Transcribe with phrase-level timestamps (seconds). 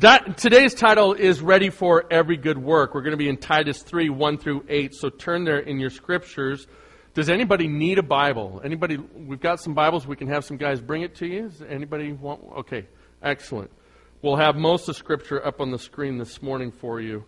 [0.00, 2.94] That, today's title is Ready for Every Good Work.
[2.94, 4.94] We're going to be in Titus 3, 1 through 8.
[4.94, 6.68] So turn there in your scriptures.
[7.14, 8.60] Does anybody need a Bible?
[8.64, 10.06] Anybody, we've got some Bibles.
[10.06, 11.48] We can have some guys bring it to you.
[11.48, 12.44] Does anybody want?
[12.58, 12.86] Okay,
[13.24, 13.72] excellent.
[14.22, 17.24] We'll have most of Scripture up on the screen this morning for you.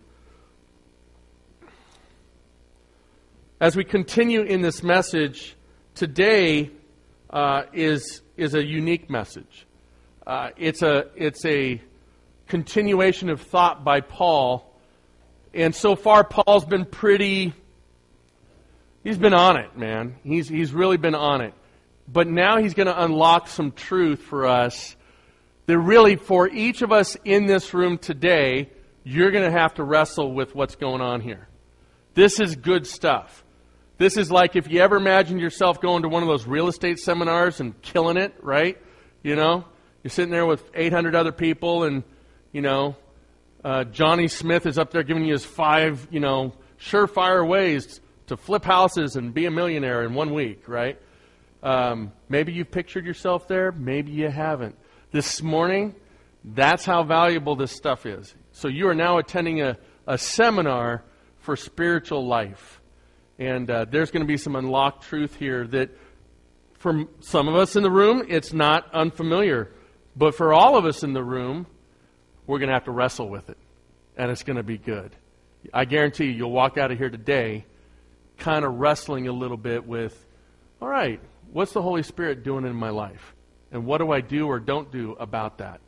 [3.59, 5.57] As we continue in this message,
[5.93, 6.71] today
[7.31, 9.67] uh, is, is a unique message.
[10.25, 11.81] Uh, it's, a, it's a
[12.51, 14.69] continuation of thought by Paul.
[15.53, 17.53] And so far, Paul's been pretty.
[19.05, 20.17] He's been on it, man.
[20.21, 21.53] He's, he's really been on it.
[22.09, 24.97] But now he's going to unlock some truth for us
[25.65, 28.69] that really, for each of us in this room today,
[29.05, 31.47] you're going to have to wrestle with what's going on here.
[32.15, 33.45] This is good stuff.
[33.97, 36.99] This is like if you ever imagined yourself going to one of those real estate
[36.99, 38.77] seminars and killing it, right?
[39.23, 39.63] You know,
[40.03, 42.03] you're sitting there with 800 other people and
[42.51, 42.95] you know,
[43.63, 48.37] uh, Johnny Smith is up there giving you his five, you know, surefire ways to
[48.37, 50.99] flip houses and be a millionaire in one week, right?
[51.63, 54.75] Um, maybe you've pictured yourself there, maybe you haven't.
[55.11, 55.95] This morning,
[56.43, 58.33] that's how valuable this stuff is.
[58.51, 59.77] So you are now attending a,
[60.07, 61.03] a seminar
[61.39, 62.81] for spiritual life.
[63.37, 65.89] And uh, there's going to be some unlocked truth here that,
[66.79, 69.71] for some of us in the room, it's not unfamiliar.
[70.15, 71.67] But for all of us in the room,
[72.47, 73.57] we're going to have to wrestle with it.
[74.17, 75.15] And it's going to be good.
[75.73, 77.65] I guarantee you, you'll walk out of here today
[78.37, 80.25] kind of wrestling a little bit with,
[80.81, 81.19] all right,
[81.51, 83.33] what's the Holy Spirit doing in my life?
[83.71, 85.79] And what do I do or don't do about that?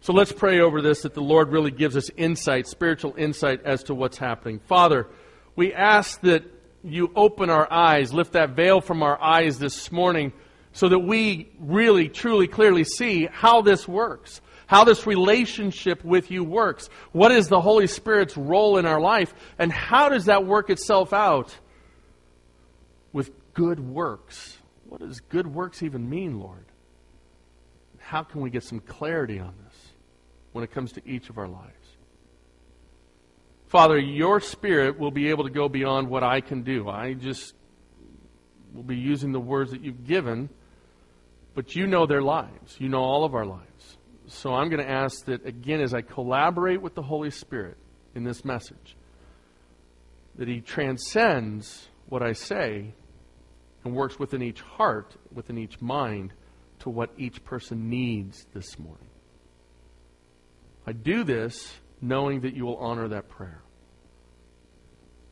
[0.00, 3.84] So let's pray over this that the Lord really gives us insight, spiritual insight as
[3.84, 4.60] to what's happening.
[4.60, 5.08] Father,
[5.56, 6.44] we ask that
[6.84, 10.32] you open our eyes, lift that veil from our eyes this morning
[10.72, 16.44] so that we really, truly, clearly see how this works how this relationship with you
[16.44, 16.88] works.
[17.12, 19.32] What is the Holy Spirit's role in our life?
[19.58, 21.56] And how does that work itself out
[23.12, 24.58] with good works?
[24.88, 26.66] What does good works even mean, Lord?
[27.98, 29.76] How can we get some clarity on this
[30.52, 31.72] when it comes to each of our lives?
[33.68, 36.88] Father, your Spirit will be able to go beyond what I can do.
[36.88, 37.54] I just
[38.72, 40.48] will be using the words that you've given,
[41.54, 42.76] but you know their lives.
[42.78, 43.75] You know all of our lives.
[44.28, 47.76] So I'm going to ask that, again, as I collaborate with the Holy Spirit
[48.14, 48.96] in this message,
[50.36, 52.94] that He transcends what I say
[53.84, 56.32] and works within each heart, within each mind,
[56.80, 59.08] to what each person needs this morning.
[60.86, 63.62] I do this knowing that you will honor that prayer.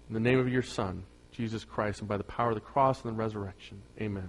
[0.09, 3.03] In the name of your Son, Jesus Christ, and by the power of the cross
[3.05, 3.83] and the resurrection.
[4.01, 4.29] Amen.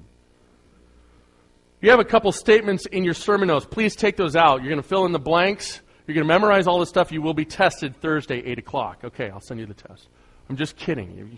[1.86, 3.68] You have a couple statements in your sermon notes.
[3.70, 4.64] Please take those out.
[4.64, 5.82] You're going to fill in the blanks.
[6.08, 7.12] You're going to memorize all this stuff.
[7.12, 9.02] You will be tested Thursday, 8 o'clock.
[9.04, 10.08] Okay, I'll send you the test.
[10.50, 11.38] I'm just kidding.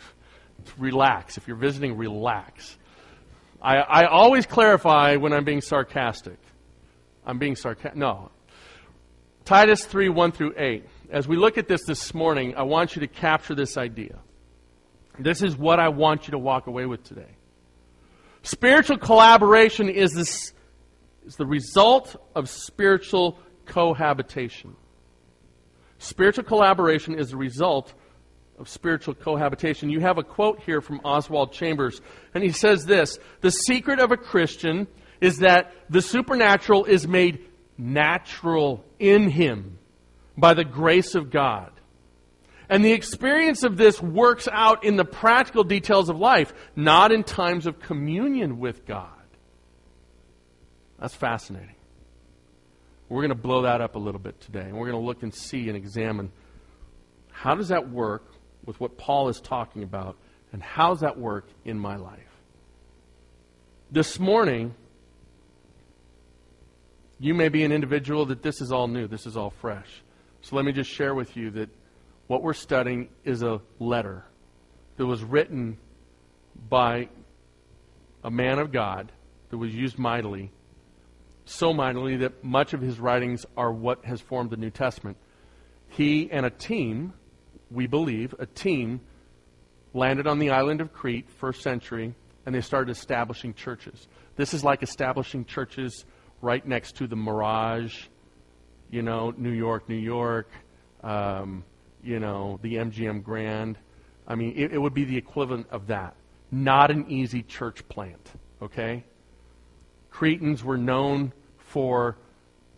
[0.78, 1.36] Relax.
[1.36, 2.78] If you're visiting, relax.
[3.62, 6.38] I, I always clarify when I'm being sarcastic.
[7.26, 7.98] I'm being sarcastic.
[7.98, 8.32] No.
[9.44, 10.86] Titus 3 1 through 8.
[11.10, 14.18] As we look at this this morning, I want you to capture this idea.
[15.20, 17.37] This is what I want you to walk away with today.
[18.48, 20.54] Spiritual collaboration is, this,
[21.26, 24.74] is the result of spiritual cohabitation.
[25.98, 27.94] Spiritual collaboration is the result
[28.58, 29.90] of spiritual cohabitation.
[29.90, 32.00] You have a quote here from Oswald Chambers,
[32.34, 34.88] and he says this The secret of a Christian
[35.20, 37.46] is that the supernatural is made
[37.78, 39.78] natural in him
[40.38, 41.77] by the grace of God.
[42.70, 47.24] And the experience of this works out in the practical details of life, not in
[47.24, 49.10] times of communion with God.
[51.00, 51.76] That's fascinating.
[53.10, 55.24] We're going to blow that up a little bit today, and we're going to look
[55.24, 56.32] and see and examine
[57.32, 58.26] how does that work
[58.66, 60.18] with what Paul is talking about,
[60.52, 62.20] and how does that work in my life.
[63.90, 64.76] This morning,
[67.20, 69.88] you may be an individual that this is all new, this is all fresh.
[70.42, 71.70] So let me just share with you that
[72.28, 74.26] what we're studying is a letter
[74.98, 75.78] that was written
[76.70, 77.10] by
[78.24, 79.12] a man of God
[79.50, 80.52] that was used mightily,
[81.46, 85.18] so mightily that much of his writings are what has formed the New Testament.
[85.88, 87.14] He and a team,
[87.72, 89.00] we believe, a team,
[89.94, 92.14] landed on the island of Crete, first century,
[92.46, 94.08] and they started establishing churches.
[94.36, 96.06] This is like establishing churches
[96.42, 98.06] right next to the Mirage,
[98.92, 100.50] you know, New York, New York.
[101.04, 101.64] Um,
[102.08, 103.78] you know, the MGM Grand.
[104.28, 106.16] I mean, it, it would be the equivalent of that.
[106.52, 108.32] Not an easy church plant,
[108.62, 109.04] okay?
[110.10, 112.18] Cretans were known for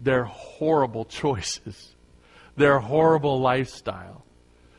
[0.02, 1.96] their horrible choices.
[2.58, 4.26] their horrible lifestyle.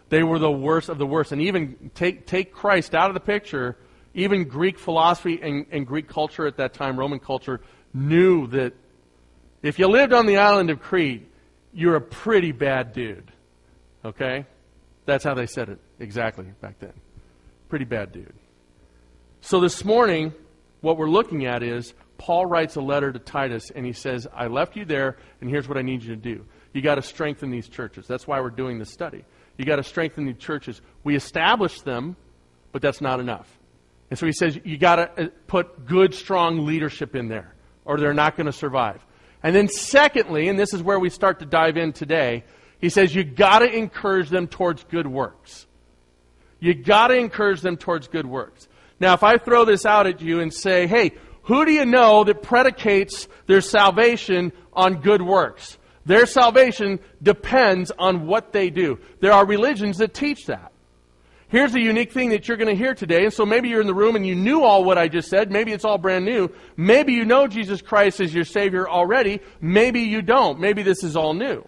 [0.09, 1.31] They were the worst of the worst.
[1.31, 3.77] And even take, take Christ out of the picture,
[4.13, 7.61] even Greek philosophy and, and Greek culture at that time, Roman culture,
[7.95, 8.73] knew that
[9.63, 11.31] if you lived on the island of Crete,
[11.73, 13.31] you're a pretty bad dude.
[14.05, 14.47] Okay?
[15.07, 16.93] That's how they said it exactly back then.
[17.69, 18.35] Pretty bad dude.
[19.41, 20.35] So this morning,
[20.81, 24.47] what we're looking at is Paul writes a letter to Titus and he says, I
[24.47, 26.45] left you there, and here's what I need you to do.
[26.73, 28.07] You got to strengthen these churches.
[28.07, 29.25] That's why we're doing this study.
[29.57, 30.81] You got to strengthen these churches.
[31.03, 32.17] We establish them,
[32.73, 33.49] but that's not enough.
[34.11, 37.55] And so he says, you got to uh, put good, strong leadership in there,
[37.85, 39.05] or they're not going to survive.
[39.43, 42.45] And then, secondly, and this is where we start to dive in today,
[42.81, 45.67] he says, you got to encourage them towards good works.
[46.61, 48.69] You got to encourage them towards good works.
[48.99, 51.13] Now, if I throw this out at you and say, hey,
[51.45, 55.79] who do you know that predicates their salvation on good works?
[56.07, 58.99] Their salvation depends on what they do.
[59.21, 60.73] There are religions that teach that.
[61.49, 63.25] Here's a unique thing that you're going to hear today.
[63.25, 65.51] And so maybe you're in the room and you knew all what I just said.
[65.51, 66.49] Maybe it's all brand new.
[66.77, 69.41] Maybe you know Jesus Christ as your Savior already.
[69.61, 70.61] Maybe you don't.
[70.61, 71.67] Maybe this is all new.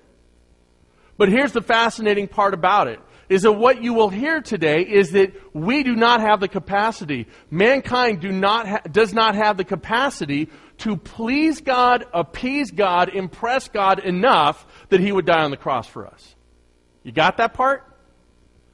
[1.23, 2.99] But here's the fascinating part about it
[3.29, 7.29] is that what you will hear today is that we do not have the capacity,
[7.49, 10.49] mankind do not ha- does not have the capacity
[10.79, 15.87] to please God, appease God, impress God enough that He would die on the cross
[15.87, 16.35] for us.
[17.05, 17.85] You got that part?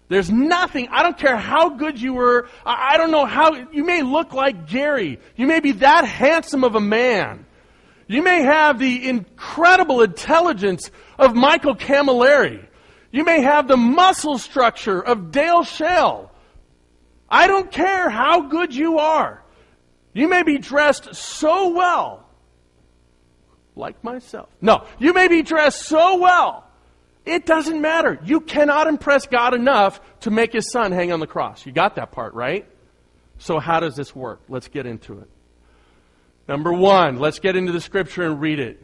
[0.08, 3.84] There's nothing, I don't care how good you were, I, I don't know how, you
[3.84, 5.20] may look like Gary.
[5.36, 7.44] You may be that handsome of a man.
[8.08, 12.66] You may have the incredible intelligence of Michael Camilleri.
[13.12, 16.32] You may have the muscle structure of Dale Shell.
[17.28, 19.42] I don't care how good you are.
[20.14, 22.26] You may be dressed so well,
[23.76, 24.48] like myself.
[24.62, 26.64] No, you may be dressed so well.
[27.26, 28.18] It doesn't matter.
[28.24, 31.66] You cannot impress God enough to make his son hang on the cross.
[31.66, 32.66] You got that part, right?
[33.36, 34.40] So, how does this work?
[34.48, 35.28] Let's get into it.
[36.48, 38.82] Number one, let's get into the scripture and read it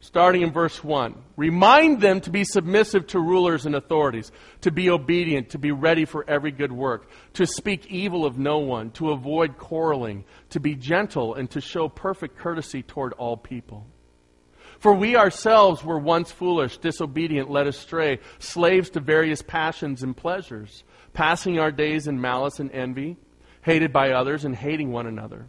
[0.00, 1.14] starting in verse 1.
[1.36, 4.32] Remind them to be submissive to rulers and authorities,
[4.62, 8.58] to be obedient, to be ready for every good work, to speak evil of no
[8.58, 13.86] one, to avoid quarreling, to be gentle, and to show perfect courtesy toward all people.
[14.78, 20.84] For we ourselves were once foolish, disobedient, led astray, slaves to various passions and pleasures,
[21.12, 23.18] passing our days in malice and envy,
[23.60, 25.48] hated by others and hating one another.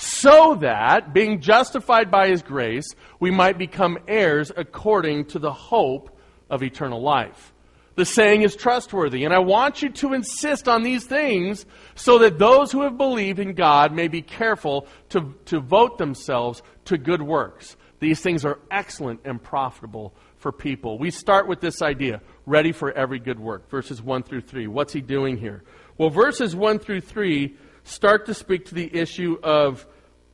[0.00, 6.18] So that, being justified by His grace, we might become heirs according to the hope
[6.48, 7.52] of eternal life.
[7.96, 11.66] The saying is trustworthy, and I want you to insist on these things
[11.96, 16.62] so that those who have believed in God may be careful to, to vote themselves
[16.86, 17.76] to good works.
[17.98, 20.98] These things are excellent and profitable for people.
[20.98, 23.68] We start with this idea ready for every good work.
[23.68, 24.66] Verses 1 through 3.
[24.66, 25.62] What's he doing here?
[25.98, 27.54] Well, verses 1 through 3
[27.84, 29.86] start to speak to the issue of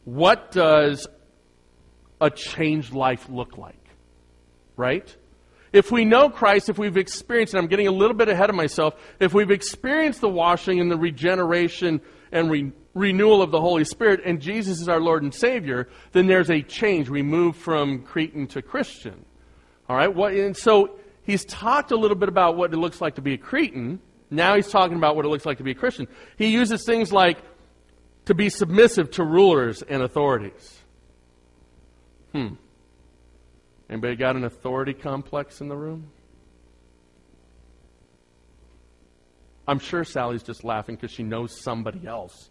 [0.05, 1.07] what does
[2.21, 3.75] a changed life look like?
[4.77, 5.15] Right?
[5.73, 8.57] If we know Christ, if we've experienced, and I'm getting a little bit ahead of
[8.57, 12.01] myself, if we've experienced the washing and the regeneration
[12.33, 16.27] and re- renewal of the Holy Spirit, and Jesus is our Lord and Savior, then
[16.27, 17.11] there's a change.
[17.11, 19.25] We move from Cretan to Christian.
[19.89, 20.13] All right?
[20.13, 23.35] What, and so he's talked a little bit about what it looks like to be
[23.35, 24.01] a Cretan.
[24.31, 26.09] Now he's talking about what it looks like to be a Christian.
[26.37, 27.39] He uses things like
[28.25, 30.81] to be submissive to rulers and authorities.
[32.33, 32.55] Hmm.
[33.89, 36.11] Anybody got an authority complex in the room?
[39.69, 42.51] I'm sure Sally's just laughing because she knows somebody else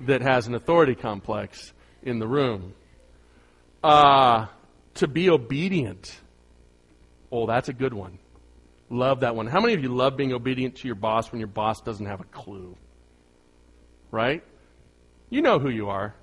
[0.00, 2.74] that has an authority complex in the room.
[3.82, 4.46] Uh,
[4.94, 6.20] to be obedient.
[7.30, 8.18] Oh, that's a good one.
[8.92, 9.46] Love that one.
[9.46, 12.20] How many of you love being obedient to your boss when your boss doesn't have
[12.20, 12.76] a clue?
[14.10, 14.44] Right?
[15.30, 16.14] You know who you are.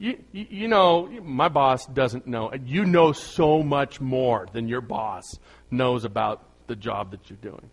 [0.00, 2.52] You, you, know, my boss doesn't know.
[2.64, 5.38] You know so much more than your boss
[5.70, 7.70] knows about the job that you're doing.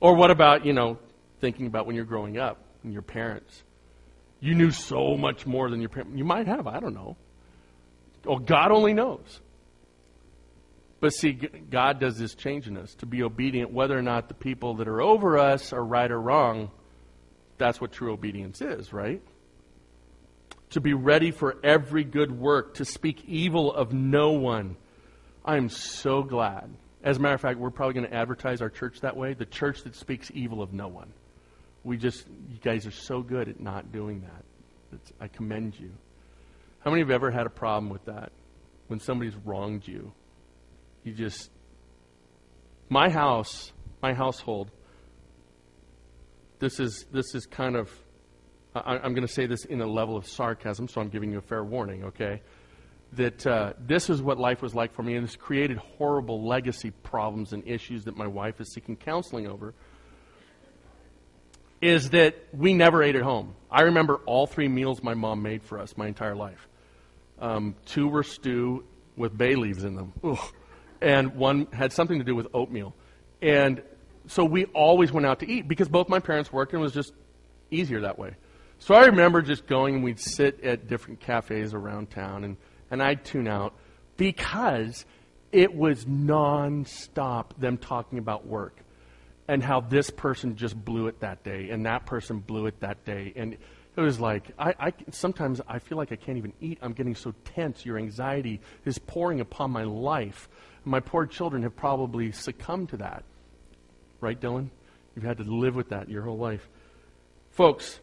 [0.00, 0.98] Or what about, you know,
[1.40, 3.62] thinking about when you're growing up and your parents?
[4.40, 6.16] You knew so much more than your parents.
[6.16, 7.16] You might have, I don't know.
[8.26, 9.40] Oh, God only knows.
[11.00, 14.34] But see, God does this change in us to be obedient, whether or not the
[14.34, 16.70] people that are over us are right or wrong.
[17.56, 19.22] That's what true obedience is, right?
[20.70, 24.76] To be ready for every good work, to speak evil of no one.
[25.44, 26.68] I am so glad.
[27.02, 29.46] As a matter of fact, we're probably going to advertise our church that way the
[29.46, 31.12] church that speaks evil of no one.
[31.84, 34.44] We just, you guys are so good at not doing that.
[34.92, 35.92] It's, I commend you.
[36.80, 38.32] How many have ever had a problem with that?
[38.88, 40.12] When somebody's wronged you,
[41.04, 41.50] you just.
[42.90, 44.70] My house, my household,
[46.58, 47.90] this is, this is kind of,
[48.74, 51.38] I, am going to say this in a level of sarcasm, so I'm giving you
[51.38, 52.42] a fair warning, okay?
[53.14, 56.90] That uh, this is what life was like for me, and it's created horrible legacy
[56.90, 59.74] problems and issues that my wife is seeking counseling over.
[61.80, 63.54] Is that we never ate at home.
[63.70, 66.66] I remember all three meals my mom made for us my entire life.
[67.38, 68.84] Um, two were stew
[69.16, 70.38] with bay leaves in them, Ugh.
[71.00, 72.94] And one had something to do with oatmeal.
[73.40, 73.82] And
[74.26, 76.92] so we always went out to eat because both my parents worked and it was
[76.92, 77.12] just
[77.70, 78.34] easier that way.
[78.78, 82.56] So I remember just going and we'd sit at different cafes around town and,
[82.90, 83.74] and I'd tune out
[84.16, 85.04] because
[85.50, 88.76] it was nonstop them talking about work
[89.48, 93.04] and how this person just blew it that day and that person blew it that
[93.04, 93.32] day.
[93.34, 93.56] And
[93.96, 96.78] it was like, I, I, sometimes I feel like I can't even eat.
[96.82, 97.84] I'm getting so tense.
[97.84, 100.48] Your anxiety is pouring upon my life.
[100.88, 103.24] My poor children have probably succumbed to that.
[104.20, 104.70] Right, Dylan?
[105.14, 106.66] You've had to live with that your whole life.
[107.50, 108.00] Folks,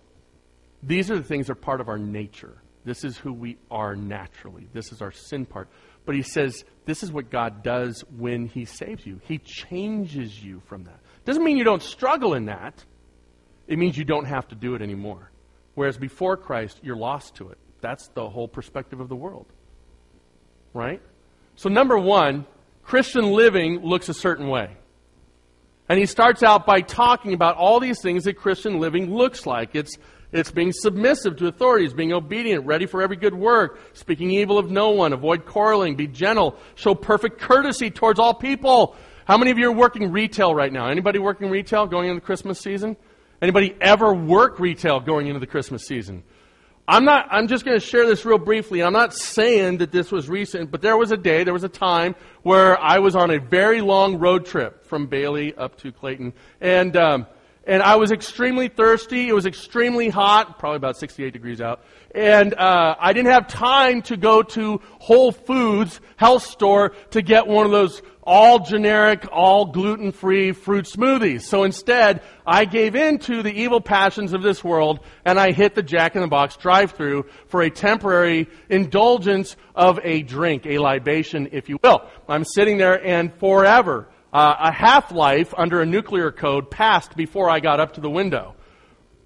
[0.83, 2.61] these are the things that are part of our nature.
[2.83, 4.67] This is who we are naturally.
[4.71, 5.67] This is our sin part.
[6.05, 9.19] But he says this is what God does when he saves you.
[9.23, 10.99] He changes you from that.
[11.25, 12.85] Doesn't mean you don't struggle in that.
[13.67, 15.31] It means you don't have to do it anymore.
[15.73, 17.57] Whereas before Christ, you're lost to it.
[17.81, 19.47] That's the whole perspective of the world.
[20.73, 21.01] Right?
[21.55, 22.45] So, number one,
[22.85, 24.77] Christian living looks a certain way.
[25.89, 29.75] And he starts out by talking about all these things that Christian living looks like.
[29.75, 29.97] It's,
[30.31, 34.71] it's being submissive to authorities, being obedient, ready for every good work, speaking evil of
[34.71, 38.95] no one, avoid quarreling, be gentle, show perfect courtesy towards all people.
[39.25, 40.87] How many of you are working retail right now?
[40.87, 42.97] Anybody working retail going into the Christmas season?
[43.41, 46.23] Anybody ever work retail going into the Christmas season?
[46.87, 48.83] I'm not, I'm just going to share this real briefly.
[48.83, 51.69] I'm not saying that this was recent, but there was a day, there was a
[51.69, 56.33] time where I was on a very long road trip from Bailey up to Clayton.
[56.61, 57.27] And, um,
[57.65, 59.27] and I was extremely thirsty.
[59.27, 61.83] It was extremely hot, probably about 68 degrees out.
[62.13, 67.47] And uh, I didn't have time to go to Whole Foods health store to get
[67.47, 71.41] one of those all generic, all gluten free fruit smoothies.
[71.41, 75.75] So instead, I gave in to the evil passions of this world and I hit
[75.75, 80.79] the Jack in the Box drive through for a temporary indulgence of a drink, a
[80.79, 82.03] libation, if you will.
[82.27, 87.49] I'm sitting there and forever, uh, a half life under a nuclear code passed before
[87.49, 88.53] I got up to the window.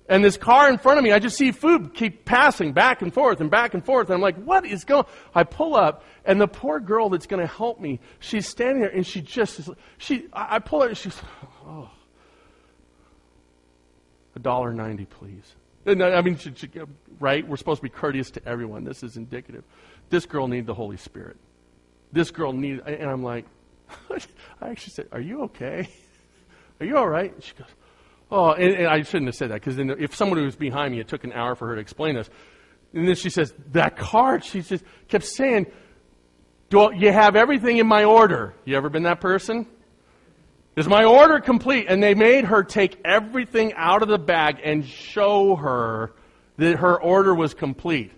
[0.08, 3.12] And this car in front of me, I just see food keep passing back and
[3.12, 4.08] forth and back and forth.
[4.10, 7.42] And I'm like, what is going I pull up, and the poor girl that's going
[7.42, 10.98] to help me, she's standing there, and she just, she, I, I pull her, and
[10.98, 11.18] she's,
[11.66, 11.90] oh,
[14.36, 15.56] a dollar ninety, please.
[15.88, 16.70] And I mean, she, she,
[17.20, 17.48] right?
[17.48, 18.84] We're supposed to be courteous to everyone.
[18.84, 19.64] This is indicative.
[20.10, 21.38] This girl needed the Holy Spirit.
[22.12, 23.46] This girl needed, and I'm like,
[24.62, 25.90] I actually said, are you okay?
[26.80, 27.34] Are you all right?
[27.40, 27.68] she goes,
[28.32, 31.00] Oh, and, and I shouldn't have said that because then if someone was behind me,
[31.00, 32.30] it took an hour for her to explain this.
[32.94, 35.68] And then she says, That card, she just kept saying,
[36.70, 38.54] Do you have everything in my order?
[38.66, 39.68] You ever been that person?
[40.76, 41.88] Is my order complete?
[41.90, 46.14] And they made her take everything out of the bag and show her
[46.58, 48.12] that her order was complete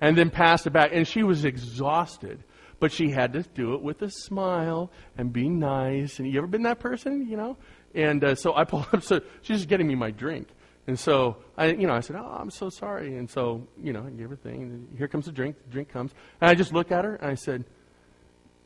[0.00, 0.90] and then pass it back.
[0.94, 2.42] And she was exhausted.
[2.78, 6.18] But she had to do it with a smile and be nice.
[6.18, 7.56] And you ever been that person, you know?
[7.94, 9.02] And uh, so I pull up.
[9.02, 10.48] So she's just getting me my drink.
[10.86, 14.04] And so I, you know, I said, "Oh, I'm so sorry." And so, you know,
[14.06, 14.62] I gave her thing.
[14.62, 15.56] And here comes the drink.
[15.64, 17.64] The drink comes, and I just look at her and I said,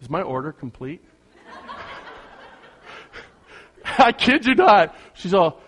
[0.02, 1.02] "Is my order complete?"
[3.98, 4.94] I kid you not.
[5.14, 5.62] She's all,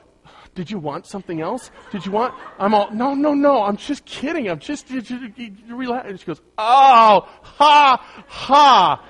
[0.55, 1.71] "Did you want something else?
[1.91, 3.63] Did you want?" I'm all, "No, no, no.
[3.63, 4.49] I'm just kidding.
[4.49, 5.23] I'm just, just, just
[5.69, 9.09] relax." And she goes, "Oh, ha, ha."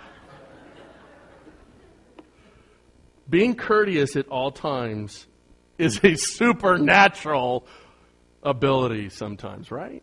[3.32, 5.26] being courteous at all times
[5.78, 7.66] is a supernatural
[8.42, 10.02] ability sometimes, right?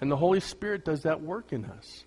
[0.00, 2.04] And the Holy Spirit does that work in us.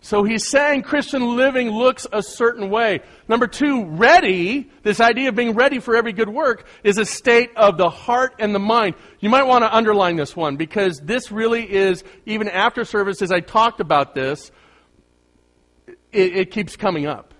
[0.00, 3.00] So he's saying Christian living looks a certain way.
[3.28, 7.50] Number two, ready, this idea of being ready for every good work, is a state
[7.56, 8.94] of the heart and the mind.
[9.18, 13.32] You might want to underline this one because this really is, even after service, as
[13.32, 14.52] I talked about this,
[16.12, 17.34] it, it keeps coming up.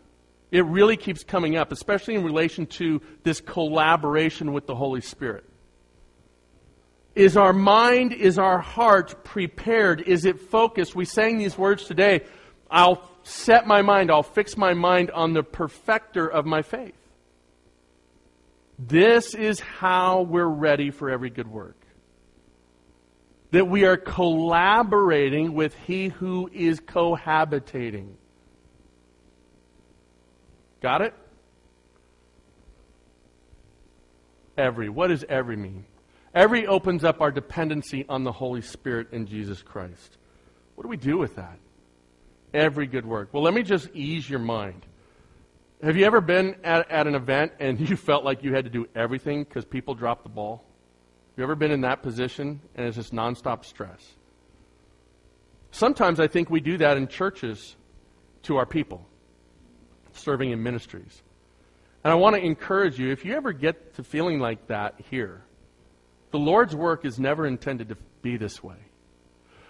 [0.50, 5.44] It really keeps coming up, especially in relation to this collaboration with the Holy Spirit.
[7.14, 10.02] Is our mind, is our heart prepared?
[10.02, 10.94] Is it focused?
[10.94, 12.22] We sang these words today.
[12.70, 16.94] I'll set my mind, I'll fix my mind on the perfecter of my faith.
[18.78, 21.76] This is how we're ready for every good work.
[23.52, 28.14] That we are collaborating with He who is cohabitating.
[30.82, 31.14] Got it?
[34.58, 34.88] Every.
[34.88, 35.85] What does every mean?
[36.35, 40.18] Every opens up our dependency on the Holy Spirit in Jesus Christ.
[40.75, 41.58] What do we do with that?
[42.55, 43.33] Every good work.
[43.33, 44.87] Well, let me just ease your mind.
[45.83, 48.71] Have you ever been at, at an event and you felt like you had to
[48.71, 50.65] do everything because people dropped the ball?
[51.31, 54.15] Have you ever been in that position and it's just nonstop stress?
[55.71, 57.76] Sometimes I think we do that in churches
[58.45, 59.07] to our people,
[60.12, 61.23] serving in ministries.
[62.03, 65.43] And I want to encourage you if you ever get to feeling like that here,
[66.31, 68.76] the Lord's work is never intended to be this way.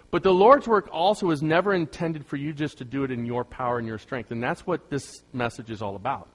[0.09, 3.25] But the Lord's work also is never intended for you just to do it in
[3.25, 4.31] your power and your strength.
[4.31, 6.29] And that's what this message is all about.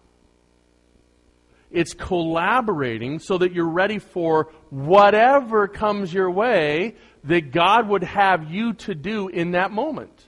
[1.70, 8.50] It's collaborating so that you're ready for whatever comes your way that God would have
[8.52, 10.26] you to do in that moment.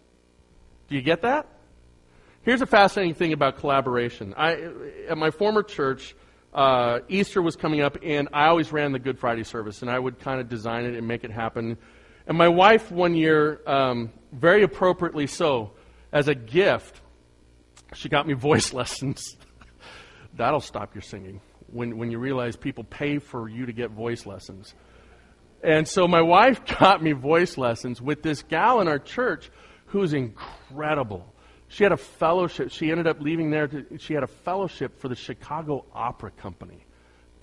[0.88, 1.46] Do you get that?
[2.42, 4.34] Here's a fascinating thing about collaboration.
[4.36, 4.68] I,
[5.08, 6.14] at my former church,
[6.54, 9.98] uh, Easter was coming up, and I always ran the Good Friday service, and I
[9.98, 11.76] would kind of design it and make it happen.
[12.26, 15.72] And my wife, one year, um, very appropriately so,
[16.12, 17.00] as a gift,
[17.94, 19.36] she got me voice lessons.
[20.34, 21.40] That'll stop your singing
[21.70, 24.74] when, when you realize people pay for you to get voice lessons.
[25.62, 29.50] And so my wife got me voice lessons with this gal in our church
[29.86, 31.32] who's incredible.
[31.68, 32.70] She had a fellowship.
[32.70, 33.66] She ended up leaving there.
[33.66, 36.84] To, she had a fellowship for the Chicago Opera Company.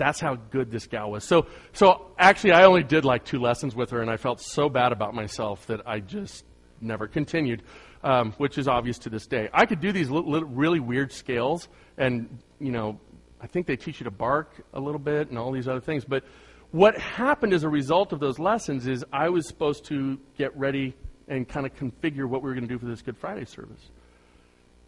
[0.02, 1.24] That's how good this gal was.
[1.24, 4.68] So, so actually, I only did like two lessons with her, and I felt so
[4.68, 6.44] bad about myself that I just
[6.82, 7.62] never continued,
[8.04, 9.48] um, which is obvious to this day.
[9.54, 13.00] I could do these little, little, really weird scales, and you know,
[13.40, 16.04] I think they teach you to bark a little bit and all these other things.
[16.04, 16.24] But
[16.72, 20.96] what happened as a result of those lessons is I was supposed to get ready
[21.28, 23.92] and kind of configure what we were going to do for this Good Friday service.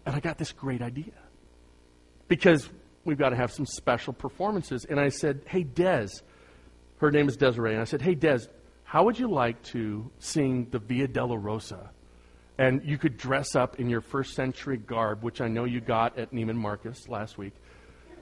[0.07, 1.13] And I got this great idea.
[2.27, 2.67] Because
[3.05, 4.85] we've got to have some special performances.
[4.89, 6.07] And I said, Hey, Des,
[6.97, 7.73] her name is Desiree.
[7.73, 8.39] And I said, Hey, Des,
[8.83, 11.89] how would you like to sing the Via Dolorosa?
[12.57, 16.19] And you could dress up in your first century garb, which I know you got
[16.19, 17.53] at Neiman Marcus last week.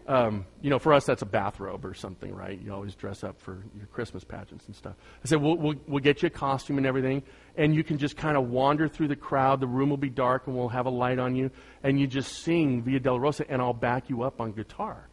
[0.08, 2.60] Um, you know, for us, that's a bathrobe or something, right?
[2.60, 4.96] You always dress up for your Christmas pageants and stuff.
[5.24, 7.24] I said, we'll, we'll, we'll get you a costume and everything,
[7.56, 9.60] and you can just kind of wander through the crowd.
[9.60, 11.52] The room will be dark, and we'll have a light on you,
[11.84, 15.08] and you just sing Via Dolorosa, and I'll back you up on guitar.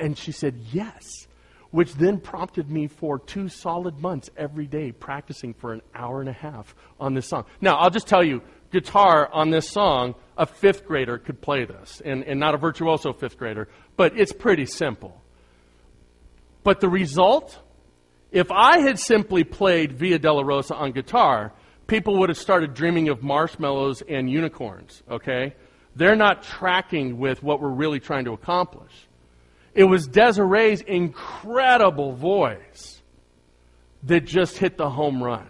[0.00, 1.28] And she said, yes,
[1.70, 6.28] which then prompted me for two solid months every day practicing for an hour and
[6.28, 7.44] a half on this song.
[7.60, 12.02] Now, I'll just tell you, guitar on this song, a fifth grader could play this,
[12.04, 15.22] and, and not a virtuoso fifth grader, but it's pretty simple.
[16.64, 17.58] But the result,
[18.30, 21.52] if I had simply played Via rosa on guitar,
[21.86, 25.54] people would have started dreaming of marshmallows and unicorns, okay?
[25.94, 28.92] They're not tracking with what we're really trying to accomplish.
[29.74, 33.00] It was Desiree's incredible voice
[34.04, 35.48] that just hit the home run.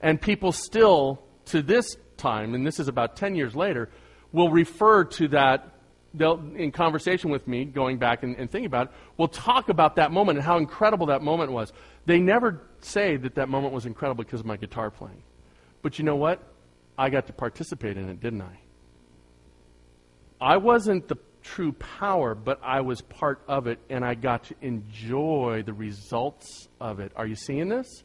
[0.00, 3.90] And people still, to this time, and this is about 10 years later,
[4.32, 5.74] will refer to that
[6.14, 9.96] they'll, in conversation with me, going back and, and thinking about it, will talk about
[9.96, 11.72] that moment and how incredible that moment was.
[12.06, 15.22] They never say that that moment was incredible because of my guitar playing.
[15.82, 16.40] But you know what?
[16.96, 18.58] I got to participate in it, didn't I?
[20.40, 24.54] I wasn't the true power, but I was part of it, and I got to
[24.62, 27.12] enjoy the results of it.
[27.16, 28.04] Are you seeing this?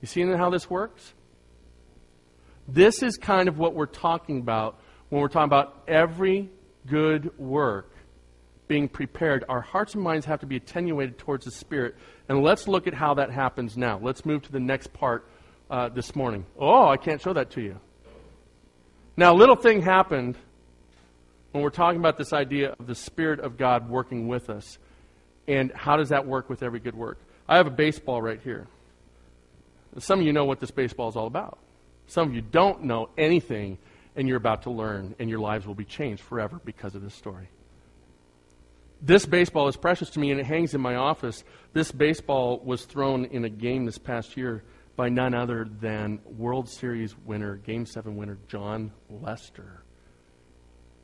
[0.00, 1.14] You seeing how this works?
[2.68, 6.50] This is kind of what we're talking about when we're talking about every
[6.86, 7.90] good work
[8.68, 9.44] being prepared.
[9.48, 11.94] Our hearts and minds have to be attenuated towards the Spirit.
[12.28, 14.00] And let's look at how that happens now.
[14.02, 15.28] Let's move to the next part
[15.70, 16.44] uh, this morning.
[16.58, 17.78] Oh, I can't show that to you.
[19.16, 20.36] Now, a little thing happened
[21.52, 24.78] when we're talking about this idea of the Spirit of God working with us.
[25.48, 27.18] And how does that work with every good work?
[27.48, 28.66] I have a baseball right here.
[29.98, 31.58] Some of you know what this baseball is all about.
[32.06, 33.78] Some of you don't know anything
[34.16, 37.14] and you're about to learn, and your lives will be changed forever because of this
[37.14, 37.50] story.
[39.02, 41.44] This baseball is precious to me, and it hangs in my office.
[41.74, 44.64] This baseball was thrown in a game this past year
[44.96, 49.82] by none other than World Series winner, Game 7 winner, Jon Lester.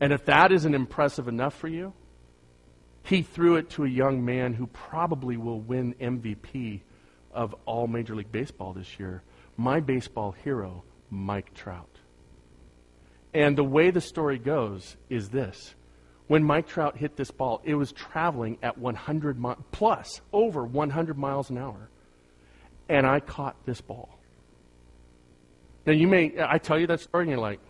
[0.00, 1.92] And if that isn't impressive enough for you,
[3.04, 6.80] he threw it to a young man who probably will win MVP
[7.30, 9.22] of all Major League Baseball this year,
[9.58, 10.82] my baseball hero,
[11.12, 11.98] Mike Trout.
[13.34, 15.74] And the way the story goes is this.
[16.26, 21.18] When Mike Trout hit this ball, it was traveling at 100 mi- plus, over 100
[21.18, 21.90] miles an hour.
[22.88, 24.18] And I caught this ball.
[25.84, 27.60] Now, you may, I tell you that story, and you're like,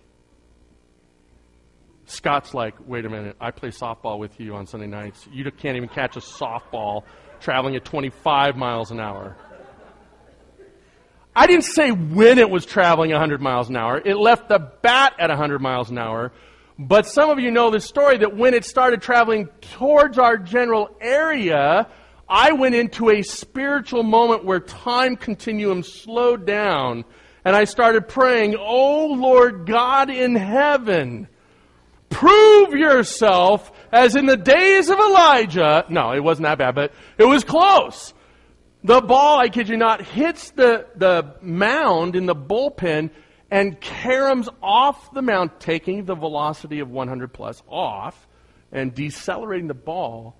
[2.04, 5.26] Scott's like, wait a minute, I play softball with you on Sunday nights.
[5.32, 7.02] You can't even catch a softball
[7.40, 9.36] traveling at 25 miles an hour.
[11.34, 14.00] I didn't say when it was traveling 100 miles an hour.
[14.04, 16.32] It left the bat at 100 miles an hour.
[16.78, 20.94] But some of you know the story that when it started traveling towards our general
[21.00, 21.88] area,
[22.28, 27.04] I went into a spiritual moment where time continuum slowed down
[27.44, 31.28] and I started praying, Oh Lord God in heaven,
[32.08, 35.84] prove yourself as in the days of Elijah.
[35.88, 38.14] No, it wasn't that bad, but it was close.
[38.84, 43.10] The ball, I kid you not, hits the, the mound in the bullpen
[43.50, 48.26] and caroms off the mound, taking the velocity of 100 plus off
[48.72, 50.36] and decelerating the ball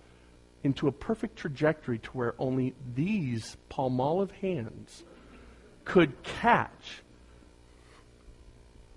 [0.65, 5.05] into a perfect trajectory to where only these palm palmolive hands
[5.85, 7.03] could catch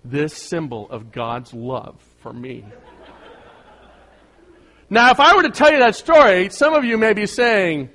[0.04, 2.64] this symbol of God's love for me.
[4.88, 7.90] Now, if I were to tell you that story, some of you may be saying,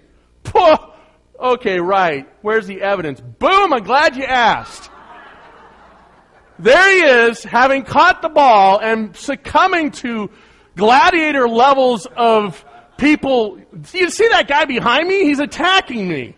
[1.41, 3.19] okay, right, where's the evidence?
[3.19, 4.89] Boom, I'm glad you asked.
[6.59, 10.29] There he is, having caught the ball and succumbing to
[10.75, 12.63] gladiator levels of
[12.97, 13.59] people.
[13.93, 15.25] You see that guy behind me?
[15.25, 16.35] He's attacking me.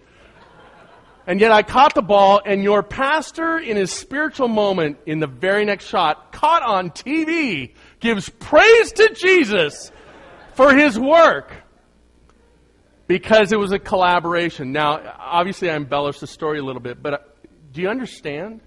[1.27, 5.27] And yet I caught the ball, and your pastor, in his spiritual moment, in the
[5.27, 9.91] very next shot, caught on TV, gives praise to Jesus
[10.53, 11.62] for his work
[13.07, 14.71] because it was a collaboration.
[14.71, 17.17] Now, obviously, I embellished the story a little bit, but uh,
[17.71, 18.61] do you understand?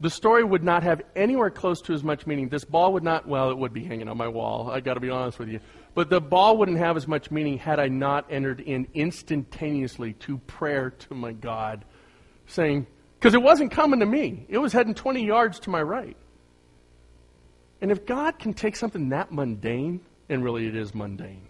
[0.00, 2.48] The story would not have anywhere close to as much meaning.
[2.48, 4.70] This ball would not, well, it would be hanging on my wall.
[4.70, 5.60] I got to be honest with you.
[5.94, 10.38] But the ball wouldn't have as much meaning had I not entered in instantaneously to
[10.38, 11.84] prayer to my God,
[12.46, 12.86] saying,
[13.18, 16.16] because it wasn't coming to me, it was heading 20 yards to my right.
[17.82, 21.42] And if God can take something that mundane, and really it is mundane,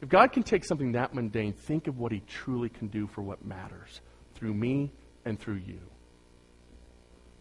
[0.00, 3.22] if God can take something that mundane, think of what He truly can do for
[3.22, 4.00] what matters
[4.34, 4.92] through me
[5.24, 5.80] and through you.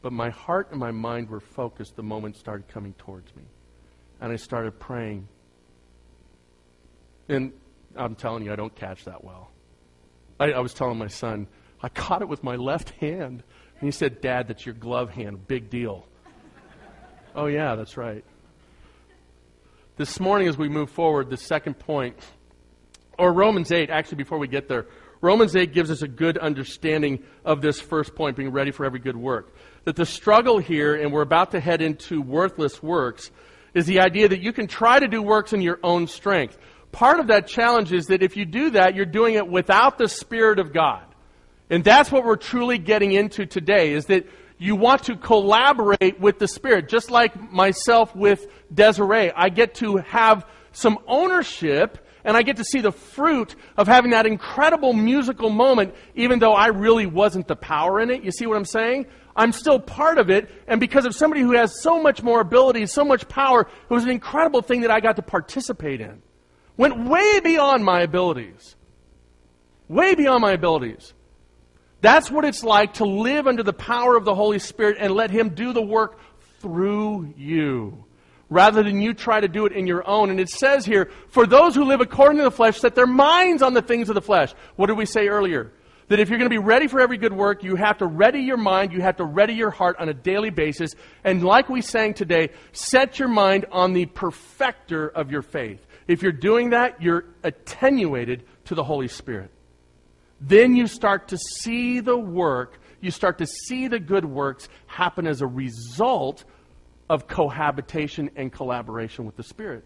[0.01, 3.43] But my heart and my mind were focused the moment started coming towards me.
[4.21, 5.27] And I started praying.
[7.29, 7.51] And
[7.95, 9.51] I'm telling you, I don't catch that well.
[10.39, 11.47] I, I was telling my son,
[11.81, 13.43] I caught it with my left hand.
[13.79, 15.47] And he said, Dad, that's your glove hand.
[15.47, 16.07] Big deal.
[17.35, 18.23] oh, yeah, that's right.
[19.97, 22.17] This morning, as we move forward, the second point,
[23.17, 24.85] or Romans 8, actually, before we get there,
[25.21, 28.99] Romans 8 gives us a good understanding of this first point, being ready for every
[28.99, 29.55] good work.
[29.85, 33.31] That the struggle here, and we're about to head into worthless works,
[33.73, 36.57] is the idea that you can try to do works in your own strength.
[36.91, 40.07] Part of that challenge is that if you do that, you're doing it without the
[40.07, 41.03] Spirit of God.
[41.69, 44.25] And that's what we're truly getting into today, is that
[44.57, 46.89] you want to collaborate with the Spirit.
[46.89, 52.65] Just like myself with Desiree, I get to have some ownership and I get to
[52.65, 57.55] see the fruit of having that incredible musical moment, even though I really wasn't the
[57.55, 58.21] power in it.
[58.21, 59.05] You see what I'm saying?
[59.33, 62.85] I'm still part of it, and because of somebody who has so much more ability,
[62.87, 66.21] so much power, it was an incredible thing that I got to participate in.
[66.75, 68.75] Went way beyond my abilities.
[69.87, 71.13] Way beyond my abilities.
[72.01, 75.31] That's what it's like to live under the power of the Holy Spirit and let
[75.31, 76.19] Him do the work
[76.59, 78.03] through you
[78.49, 80.29] rather than you try to do it in your own.
[80.29, 83.61] And it says here, for those who live according to the flesh, set their minds
[83.61, 84.53] on the things of the flesh.
[84.75, 85.71] What did we say earlier?
[86.07, 88.39] That if you're going to be ready for every good work, you have to ready
[88.39, 90.95] your mind, you have to ready your heart on a daily basis.
[91.25, 95.85] And like we sang today, set your mind on the perfecter of your faith.
[96.07, 99.51] If you're doing that, you're attenuated to the Holy Spirit.
[100.39, 105.27] Then you start to see the work, you start to see the good works happen
[105.27, 106.45] as a result
[107.09, 109.83] of cohabitation and collaboration with the Spirit.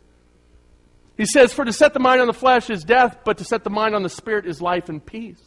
[1.18, 3.64] He says, For to set the mind on the flesh is death, but to set
[3.64, 5.42] the mind on the Spirit is life and peace.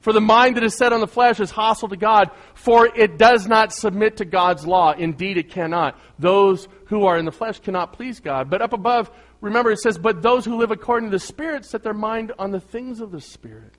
[0.00, 3.18] For the mind that is set on the flesh is hostile to God, for it
[3.18, 4.92] does not submit to God's law.
[4.92, 5.98] Indeed, it cannot.
[6.18, 8.50] Those who are in the flesh cannot please God.
[8.50, 9.10] But up above,
[9.40, 12.50] remember it says, But those who live according to the Spirit set their mind on
[12.50, 13.74] the things of the Spirit.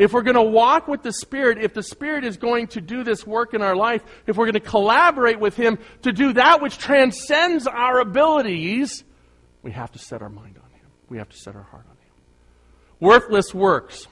[0.00, 3.04] If we're going to walk with the Spirit, if the Spirit is going to do
[3.04, 6.62] this work in our life, if we're going to collaborate with Him to do that
[6.62, 9.04] which transcends our abilities,
[9.62, 10.86] we have to set our mind on Him.
[11.10, 12.14] We have to set our heart on Him.
[12.98, 14.06] Worthless works.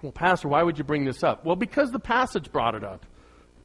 [0.00, 1.44] Well, Pastor, why would you bring this up?
[1.44, 3.04] Well, because the passage brought it up.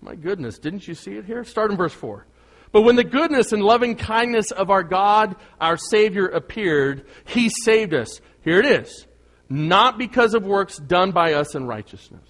[0.02, 1.46] My goodness, didn't you see it here?
[1.46, 2.26] Start in verse 4.
[2.74, 7.94] But when the goodness and loving kindness of our God, our Savior, appeared, He saved
[7.94, 8.20] us.
[8.41, 9.08] Here it is.
[9.52, 12.24] Not because of works done by us in righteousness.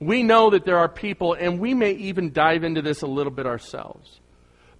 [0.00, 3.30] We know that there are people, and we may even dive into this a little
[3.30, 4.20] bit ourselves.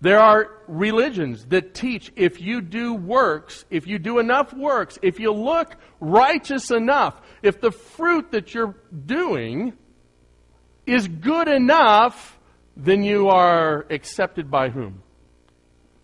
[0.00, 5.20] There are religions that teach if you do works, if you do enough works, if
[5.20, 8.74] you look righteous enough, if the fruit that you're
[9.06, 9.74] doing
[10.86, 12.36] is good enough,
[12.76, 15.04] then you are accepted by whom?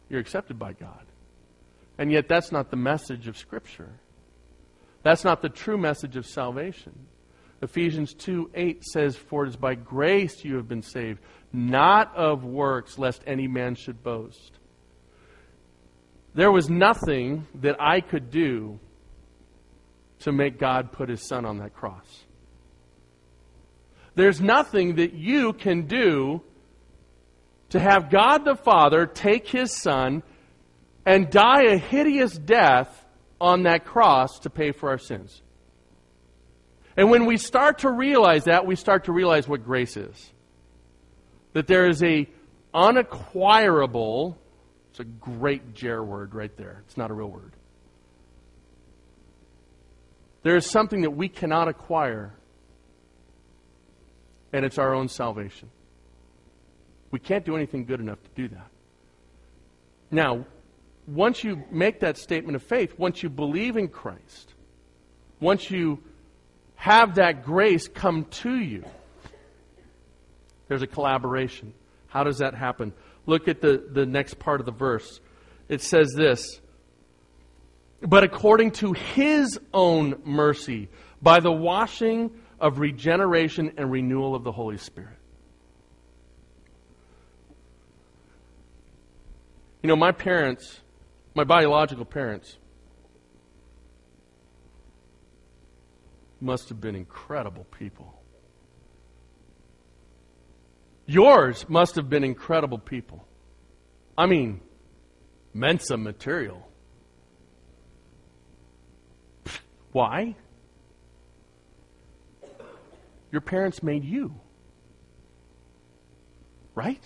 [0.09, 1.07] You're accepted by God.
[1.99, 3.91] And yet, that's not the message of Scripture.
[5.05, 7.07] That's not the true message of salvation.
[7.63, 11.21] Ephesians 2 8 says, For it is by grace you have been saved,
[11.53, 14.59] not of works, lest any man should boast.
[16.35, 18.81] There was nothing that I could do
[20.21, 22.25] to make God put his son on that cross.
[24.15, 26.43] There's nothing that you can do
[27.71, 30.23] to have God the Father take his son
[31.05, 33.04] and die a hideous death
[33.45, 35.43] on that cross to pay for our sins.
[36.97, 40.33] And when we start to realize that, we start to realize what grace is.
[41.53, 42.27] That there is a
[42.73, 44.37] unacquirable,
[44.91, 46.83] it's a great Jer word right there.
[46.87, 47.53] It's not a real word.
[50.43, 52.33] There is something that we cannot acquire,
[54.55, 55.69] and it's our own salvation.
[57.11, 58.69] We can't do anything good enough to do that.
[60.11, 60.47] Now,
[61.07, 64.55] once you make that statement of faith, once you believe in Christ,
[65.41, 66.03] once you
[66.77, 68.85] have that grace come to you.
[70.69, 71.73] There's a collaboration.
[72.09, 72.93] How does that happen?
[73.27, 75.21] Look at the, the next part of the verse.
[75.69, 76.61] It says this
[78.01, 80.89] But according to his own mercy,
[81.23, 85.19] by the washing of regeneration and renewal of the Holy Spirit.
[89.83, 90.81] You know, my parents,
[91.35, 92.57] my biological parents,
[96.41, 98.21] must have been incredible people.
[101.07, 103.27] Yours must have been incredible people.
[104.17, 104.61] I mean,
[105.53, 106.67] Mensa material.
[109.93, 110.37] Why?
[113.31, 114.35] Your parents made you.
[116.75, 117.03] Right?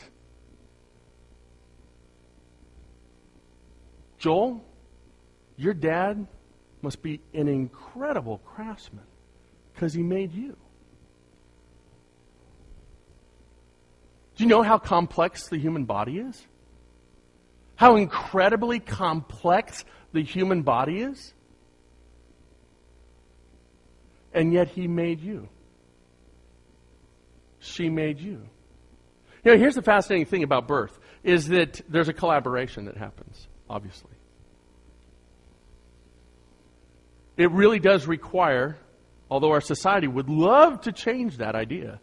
[4.18, 4.64] Joel,
[5.56, 6.26] your dad
[6.82, 9.04] must be an incredible craftsman.
[9.74, 10.56] Because he made you.
[14.36, 16.46] Do you know how complex the human body is?
[17.74, 21.34] How incredibly complex the human body is?
[24.32, 25.48] And yet he made you.
[27.58, 28.48] She made you.
[29.44, 33.47] You know, here's the fascinating thing about birth is that there's a collaboration that happens,
[33.68, 34.10] obviously.
[37.36, 38.78] It really does require
[39.30, 42.00] although our society would love to change that idea.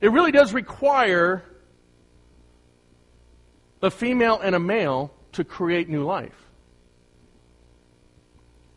[0.00, 1.44] It really does require
[3.82, 6.34] a female and a male to create new life.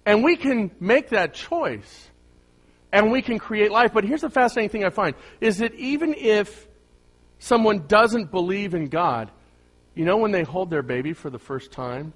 [0.06, 2.10] And we can make that choice
[2.92, 3.94] and we can create life.
[3.94, 6.68] But here's the fascinating thing I find is that even if
[7.40, 9.32] someone doesn't believe in God,
[9.96, 12.14] you know when they hold their baby for the first time,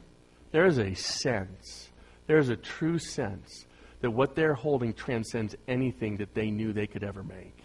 [0.52, 1.90] there is a sense,
[2.26, 3.66] there is a true sense
[4.02, 7.58] that what they're holding transcends anything that they knew they could ever make.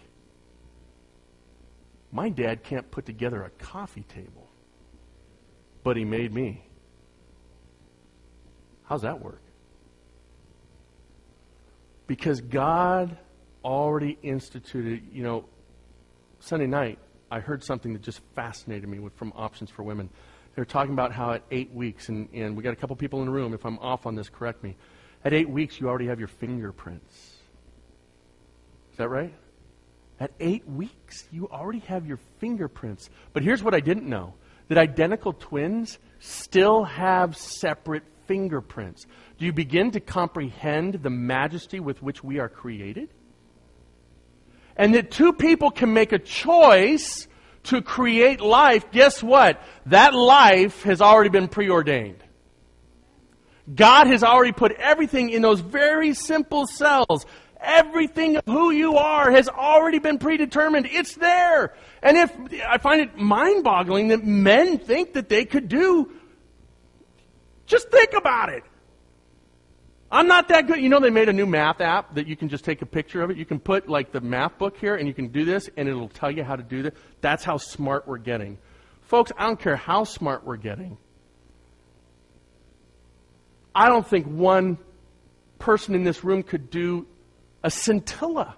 [2.11, 4.47] My dad can't put together a coffee table,
[5.83, 6.63] but he made me.
[8.83, 9.41] How's that work?
[12.05, 13.17] Because God
[13.63, 15.45] already instituted, you know,
[16.39, 16.99] Sunday night,
[17.33, 20.07] I heard something that just fascinated me with, from Options for Women.
[20.55, 23.21] They were talking about how at eight weeks, and, and we got a couple people
[23.21, 23.55] in the room.
[23.55, 24.75] If I'm off on this, correct me.
[25.25, 27.11] At eight weeks, you already have your fingerprints.
[28.91, 29.33] Is that right?
[30.19, 33.09] At eight weeks, you already have your fingerprints.
[33.33, 34.35] But here's what I didn't know
[34.67, 39.07] that identical twins still have separate fingerprints.
[39.39, 43.09] Do you begin to comprehend the majesty with which we are created?
[44.75, 47.27] And that two people can make a choice
[47.63, 48.91] to create life.
[48.91, 49.61] Guess what?
[49.85, 52.23] That life has already been preordained.
[53.73, 57.25] God has already put everything in those very simple cells.
[57.61, 60.87] Everything of who you are has already been predetermined.
[60.91, 61.73] It's there.
[62.01, 62.31] And if
[62.67, 66.11] I find it mind boggling that men think that they could do,
[67.65, 68.63] just think about it.
[70.13, 70.79] I'm not that good.
[70.79, 73.23] You know, they made a new math app that you can just take a picture
[73.23, 73.37] of it.
[73.37, 76.07] You can put like the math book here and you can do this and it'll
[76.07, 76.93] tell you how to do this.
[77.21, 78.59] That's how smart we're getting.
[79.01, 80.97] Folks, I don't care how smart we're getting.
[83.73, 84.77] I don't think one
[85.57, 87.07] person in this room could do
[87.63, 88.55] a scintilla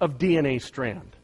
[0.00, 1.14] of DNA strand.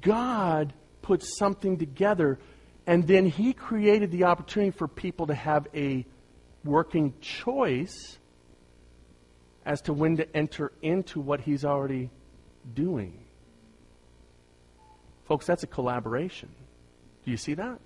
[0.00, 0.72] God
[1.02, 2.38] put something together,
[2.86, 6.04] and then He created the opportunity for people to have a
[6.64, 8.18] working choice
[9.64, 12.10] as to when to enter into what He's already
[12.74, 13.18] doing.
[15.24, 16.48] Folks, that's a collaboration.
[17.24, 17.78] Do you see that?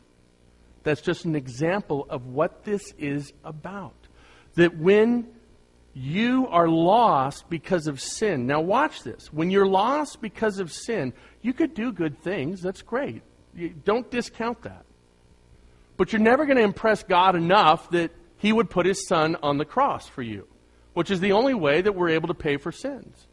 [0.82, 3.94] That's just an example of what this is about.
[4.54, 5.26] That when
[5.96, 8.46] you are lost because of sin.
[8.46, 9.32] Now, watch this.
[9.32, 12.60] When you're lost because of sin, you could do good things.
[12.60, 13.22] That's great.
[13.54, 14.84] You don't discount that.
[15.96, 19.58] But you're never going to impress God enough that He would put His Son on
[19.58, 20.46] the cross for you,
[20.94, 23.26] which is the only way that we're able to pay for sins.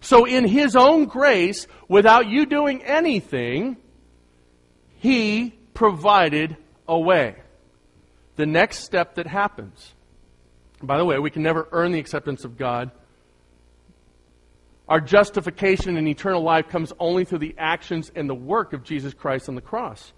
[0.00, 3.76] So, in His own grace, without you doing anything,
[4.98, 7.36] He provided a way.
[8.36, 9.94] The next step that happens
[10.82, 12.90] by the way, we can never earn the acceptance of God.
[14.88, 19.12] Our justification and eternal life comes only through the actions and the work of Jesus
[19.12, 20.12] Christ on the cross.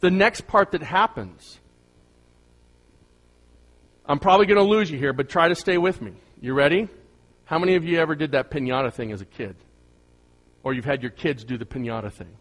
[0.00, 1.58] The next part that happens,
[4.06, 6.12] I'm probably going to lose you here, but try to stay with me.
[6.40, 6.88] You ready?
[7.46, 9.56] How many of you ever did that pinata thing as a kid?
[10.62, 12.36] Or you've had your kids do the pinata thing?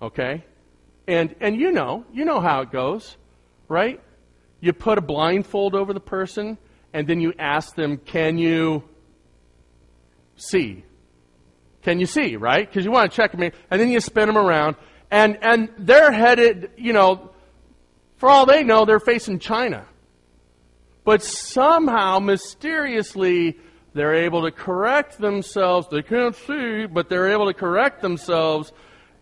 [0.00, 0.44] Okay?
[1.06, 3.16] And, and you know, you know how it goes,
[3.68, 4.00] right?
[4.60, 6.58] you put a blindfold over the person,
[6.92, 8.84] and then you ask them, Can you
[10.36, 10.84] see?
[11.82, 12.68] Can you see, right?
[12.68, 13.40] Because you want to check in.
[13.42, 14.76] And then you spin them around,
[15.10, 17.30] and, and they're headed, you know,
[18.16, 19.86] for all they know, they're facing China.
[21.04, 23.58] But somehow, mysteriously,
[23.94, 25.88] they're able to correct themselves.
[25.90, 28.72] They can't see, but they're able to correct themselves.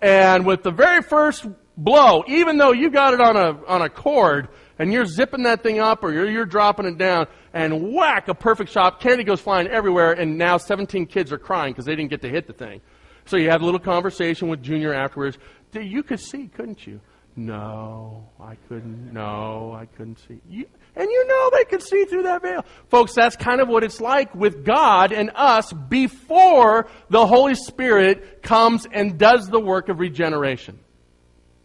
[0.02, 1.46] And with the very first
[1.76, 4.48] blow, even though you got it on a, on a cord,
[4.78, 8.34] and you're zipping that thing up or you're, you're dropping it down and whack, a
[8.34, 9.00] perfect shot.
[9.00, 12.28] Candy goes flying everywhere and now 17 kids are crying because they didn't get to
[12.28, 12.80] hit the thing.
[13.28, 15.38] So you have a little conversation with Junior afterwards.
[15.72, 17.00] You could see, couldn't you?
[17.36, 19.12] No, I couldn't.
[19.12, 20.40] No, I couldn't see.
[20.48, 22.64] You, and you know they could see through that veil.
[22.88, 28.42] Folks, that's kind of what it's like with God and us before the Holy Spirit
[28.42, 30.80] comes and does the work of regeneration.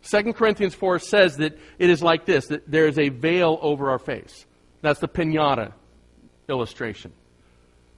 [0.04, 3.90] 2 Corinthians 4 says that it is like this that there is a veil over
[3.90, 4.46] our face.
[4.82, 5.72] That's the pinata
[6.50, 7.14] illustration.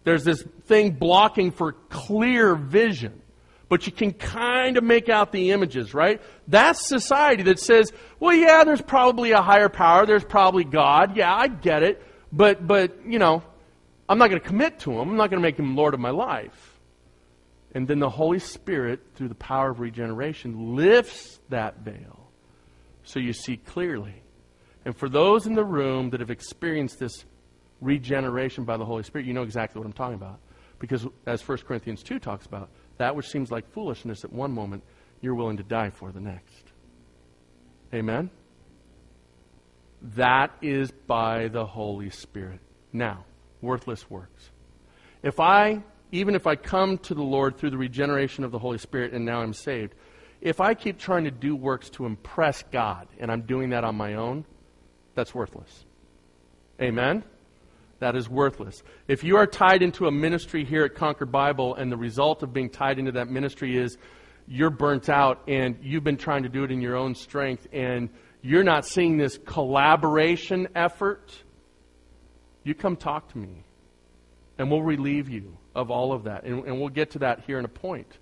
[0.04, 3.21] There's this thing blocking for clear vision,
[3.69, 6.21] but you can kind of make out the images, right?
[6.47, 11.17] That's society that says, well, yeah, there's probably a higher power, there's probably God.
[11.17, 12.01] Yeah, I get it,
[12.32, 13.43] but, but you know,
[14.08, 15.99] I'm not going to commit to him, I'm not going to make him Lord of
[15.99, 16.80] my life.
[17.73, 22.25] And then the Holy Spirit, through the power of regeneration, lifts that veil
[23.06, 24.21] so you see clearly.
[24.84, 27.23] And for those in the room that have experienced this
[27.82, 30.39] regeneration by the Holy Spirit, you know exactly what I'm talking about.
[30.80, 34.84] Because as 1 Corinthians 2 talks about, that which seems like foolishness at one moment,
[35.21, 36.71] you're willing to die for the next.
[37.93, 38.29] Amen?
[40.01, 42.60] That is by the Holy Spirit.
[42.93, 43.25] Now,
[43.62, 44.51] worthless works.
[45.23, 45.81] If I
[46.12, 49.25] even if I come to the Lord through the regeneration of the Holy Spirit and
[49.25, 49.95] now I'm saved,
[50.39, 53.95] if I keep trying to do works to impress God and I'm doing that on
[53.95, 54.45] my own,
[55.15, 55.86] that's worthless.
[56.79, 57.23] Amen?
[57.99, 58.84] That is worthless.
[59.08, 62.53] If you are tied into a ministry here at Concord Bible and the result of
[62.53, 63.97] being tied into that ministry is
[64.47, 68.10] you're burnt out and you've been trying to do it in your own strength and
[68.41, 71.31] you're not seeing this collaboration effort,
[72.63, 73.63] you come talk to me
[74.58, 76.43] and we'll relieve you of all of that.
[76.43, 78.17] And, and we'll get to that here in a point.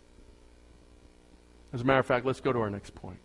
[1.73, 3.19] As a matter of fact, let's go to our next point.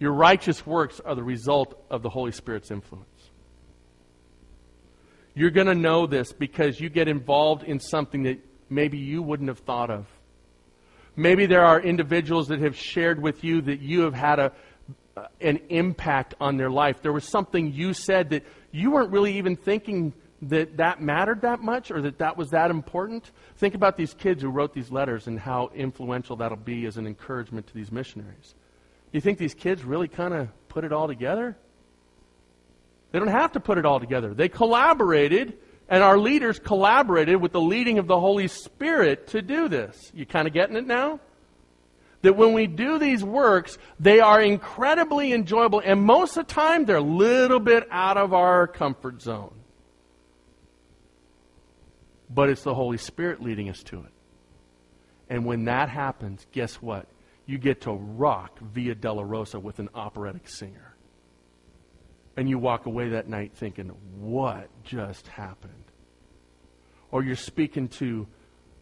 [0.00, 3.06] Your righteous works are the result of the Holy Spirit's influence.
[5.34, 9.48] You're going to know this because you get involved in something that maybe you wouldn't
[9.48, 10.06] have thought of.
[11.16, 14.52] Maybe there are individuals that have shared with you that you have had a,
[15.40, 17.02] an impact on their life.
[17.02, 21.60] There was something you said that you weren't really even thinking that that mattered that
[21.60, 23.30] much or that that was that important.
[23.56, 27.06] Think about these kids who wrote these letters and how influential that'll be as an
[27.06, 28.54] encouragement to these missionaries.
[29.12, 31.56] You think these kids really kind of put it all together?
[33.12, 34.34] They don't have to put it all together.
[34.34, 35.58] They collaborated,
[35.88, 40.10] and our leaders collaborated with the leading of the Holy Spirit to do this.
[40.14, 41.20] You kind of getting it now?
[42.22, 46.84] that when we do these works, they are incredibly enjoyable, and most of the time
[46.84, 49.54] they're a little bit out of our comfort zone.
[52.30, 54.12] But it's the Holy Spirit leading us to it.
[55.28, 57.06] And when that happens, guess what?
[57.44, 60.91] You get to rock Via Dolorosa with an operatic singer.
[62.36, 65.84] And you walk away that night thinking, what just happened?
[67.10, 68.26] Or you're speaking to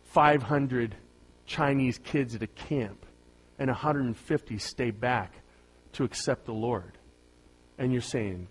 [0.05, 0.95] 500
[1.47, 3.05] Chinese kids at a camp
[3.59, 5.35] and 150 stay back
[5.93, 6.97] to accept the Lord.
[7.79, 8.47] And you're saying.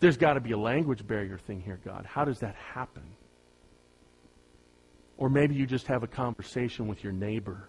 [0.00, 2.04] There's got to be a language barrier thing here, God.
[2.04, 3.04] How does that happen?
[5.16, 7.68] Or maybe you just have a conversation with your neighbor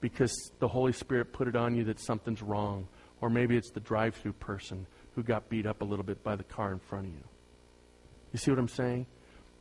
[0.00, 2.86] because the Holy Spirit put it on you that something's wrong.
[3.20, 6.36] Or maybe it's the drive through person who got beat up a little bit by
[6.36, 7.24] the car in front of you.
[8.32, 9.06] You see what I'm saying?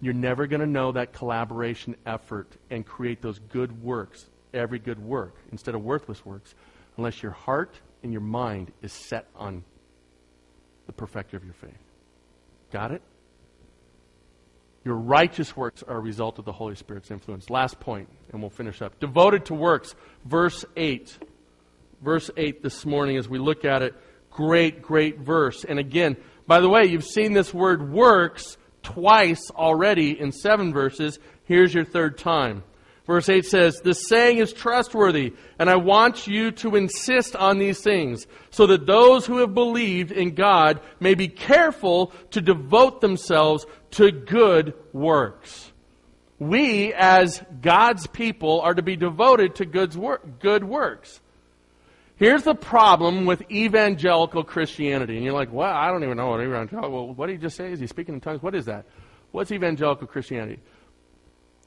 [0.01, 4.99] You're never going to know that collaboration effort and create those good works, every good
[4.99, 6.53] work, instead of worthless works,
[6.97, 9.63] unless your heart and your mind is set on
[10.87, 11.71] the perfecter of your faith.
[12.71, 13.01] Got it?
[14.83, 17.49] Your righteous works are a result of the Holy Spirit's influence.
[17.49, 18.99] Last point, and we'll finish up.
[18.99, 19.95] Devoted to works,
[20.25, 21.17] verse 8.
[22.05, 23.95] Verse 8 this morning as we look at it.
[24.29, 25.63] Great, great verse.
[25.63, 31.17] And again, by the way, you've seen this word works twice already in seven verses.
[31.45, 32.63] Here's your third time.
[33.07, 37.81] Verse 8 says, The saying is trustworthy, and I want you to insist on these
[37.81, 43.65] things, so that those who have believed in God may be careful to devote themselves
[43.91, 45.71] to good works.
[46.37, 51.21] We, as God's people, are to be devoted to good works.
[52.17, 55.15] Here's the problem with evangelical Christianity.
[55.15, 56.91] And you're like, well, I don't even know what evangelical.
[56.91, 57.71] Well, what did he just say?
[57.71, 58.41] Is he speaking in tongues?
[58.41, 58.85] What is that?
[59.31, 60.61] What's evangelical Christianity?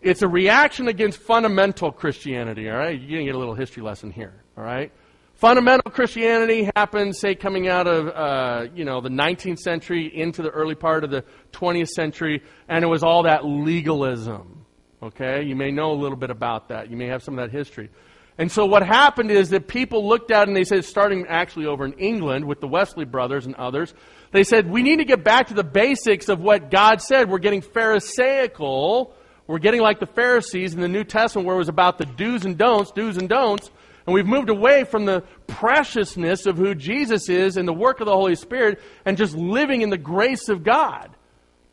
[0.00, 2.98] It's a reaction against fundamental Christianity, all right?
[2.98, 4.92] You're going to get a little history lesson here, all right?
[5.34, 10.50] Fundamental Christianity happened, say, coming out of, uh, you know, the 19th century into the
[10.50, 14.64] early part of the 20th century, and it was all that legalism,
[15.02, 15.42] okay?
[15.42, 16.90] You may know a little bit about that.
[16.90, 17.90] You may have some of that history.
[18.38, 21.84] And so what happened is that people looked at and they said, starting actually over
[21.84, 23.92] in England with the Wesley brothers and others,
[24.30, 27.28] they said, we need to get back to the basics of what God said.
[27.28, 29.12] We're getting Pharisaical
[29.48, 32.44] we're getting like the Pharisees in the New Testament where it was about the do's
[32.44, 33.70] and don'ts, do's and don'ts.
[34.06, 38.06] And we've moved away from the preciousness of who Jesus is and the work of
[38.06, 41.16] the Holy Spirit and just living in the grace of God.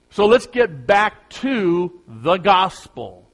[0.10, 3.25] So let's get back to the gospel.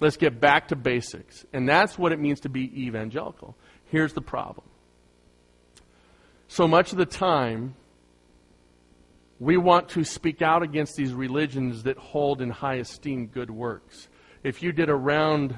[0.00, 1.44] Let's get back to basics.
[1.52, 3.56] And that's what it means to be evangelical.
[3.86, 4.66] Here's the problem.
[6.46, 7.74] So much of the time,
[9.40, 14.08] we want to speak out against these religions that hold in high esteem good works.
[14.42, 15.54] If you did a round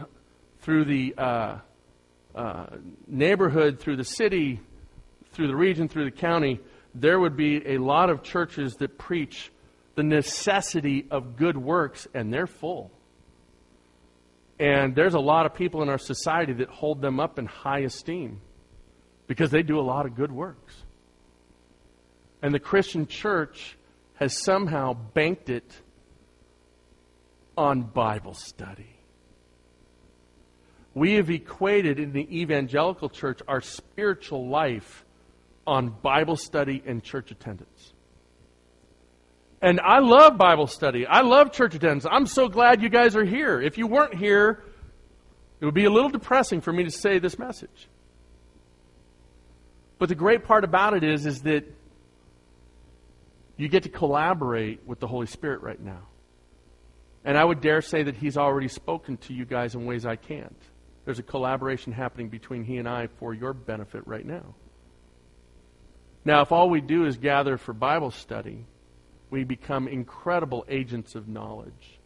[0.60, 1.58] through the uh,
[2.34, 2.66] uh,
[3.06, 4.60] neighborhood, through the city,
[5.32, 6.60] through the region, through the county,
[6.94, 9.52] there would be a lot of churches that preach
[9.94, 12.90] the necessity of good works, and they're full.
[14.60, 17.78] And there's a lot of people in our society that hold them up in high
[17.78, 18.42] esteem
[19.26, 20.74] because they do a lot of good works.
[22.42, 23.78] And the Christian church
[24.16, 25.72] has somehow banked it
[27.56, 28.98] on Bible study.
[30.92, 35.06] We have equated in the evangelical church our spiritual life
[35.66, 37.94] on Bible study and church attendance.
[39.62, 41.06] And I love Bible study.
[41.06, 42.06] I love church attendance.
[42.10, 43.60] I'm so glad you guys are here.
[43.60, 44.62] If you weren't here,
[45.60, 47.88] it would be a little depressing for me to say this message.
[49.98, 51.64] But the great part about it is, is that
[53.58, 56.08] you get to collaborate with the Holy Spirit right now.
[57.22, 60.16] And I would dare say that He's already spoken to you guys in ways I
[60.16, 60.56] can't.
[61.04, 64.54] There's a collaboration happening between He and I for your benefit right now.
[66.24, 68.64] Now, if all we do is gather for Bible study,
[69.30, 71.98] we become incredible agents of knowledge.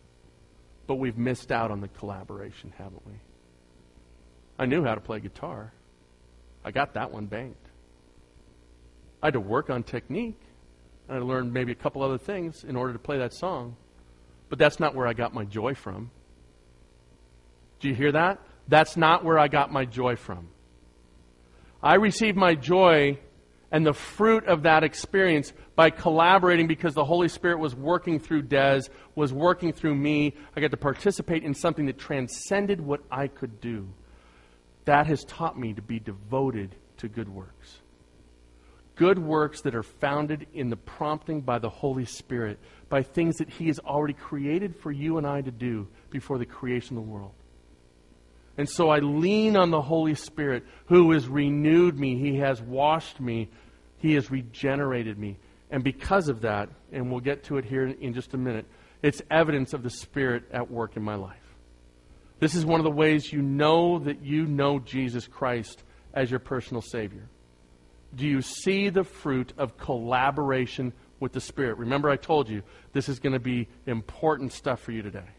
[0.87, 3.15] But we've missed out on the collaboration, haven't we?
[4.59, 5.73] I knew how to play guitar.
[6.65, 7.67] I got that one banked.
[9.23, 10.41] I had to work on technique.
[11.09, 13.77] I learned maybe a couple other things in order to play that song.
[14.49, 16.11] But that's not where I got my joy from.
[17.81, 18.41] Do you hear that?
[18.69, 20.49] That's not where I got my joy from.
[21.83, 23.19] I received my joy
[23.75, 28.43] and the fruit of that experience by collaborating because the Holy Spirit was working through
[28.43, 28.83] Des,
[29.17, 30.33] was working through me.
[30.57, 33.93] I got to participate in something that transcended what I could do.
[34.85, 37.81] That has taught me to be devoted to good works
[38.97, 43.51] good works that are founded in the prompting by the Holy Spirit, by things that
[43.51, 47.11] He has already created for you and I to do before the creation of the
[47.11, 47.33] world.
[48.57, 52.19] And so I lean on the Holy Spirit who has renewed me.
[52.19, 53.51] He has washed me.
[54.05, 55.39] He has regenerated me.
[55.71, 58.67] And because of that, and we'll get to it here in just a minute,
[59.01, 61.57] it's evidence of the Spirit at work in my life.
[62.39, 66.39] This is one of the ways you know that you know Jesus Christ as your
[66.39, 67.31] personal Savior.
[68.15, 71.79] Do you see the fruit of collaboration with the Spirit?
[71.79, 75.31] Remember, I told you this is going to be important stuff for you today.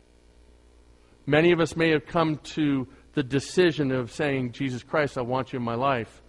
[1.28, 5.54] Many of us may have come to the decision of saying, Jesus Christ, I want
[5.54, 6.24] you in my life.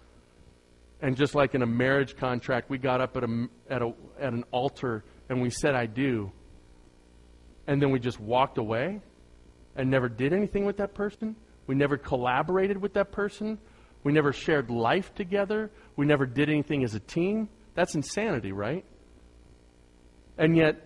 [1.02, 4.32] And just like in a marriage contract, we got up at, a, at, a, at
[4.32, 6.32] an altar and we said, I do.
[7.66, 9.00] And then we just walked away
[9.74, 11.36] and never did anything with that person.
[11.66, 13.58] We never collaborated with that person.
[14.04, 15.70] We never shared life together.
[15.96, 17.48] We never did anything as a team.
[17.74, 18.84] That's insanity, right?
[20.38, 20.76] And yet,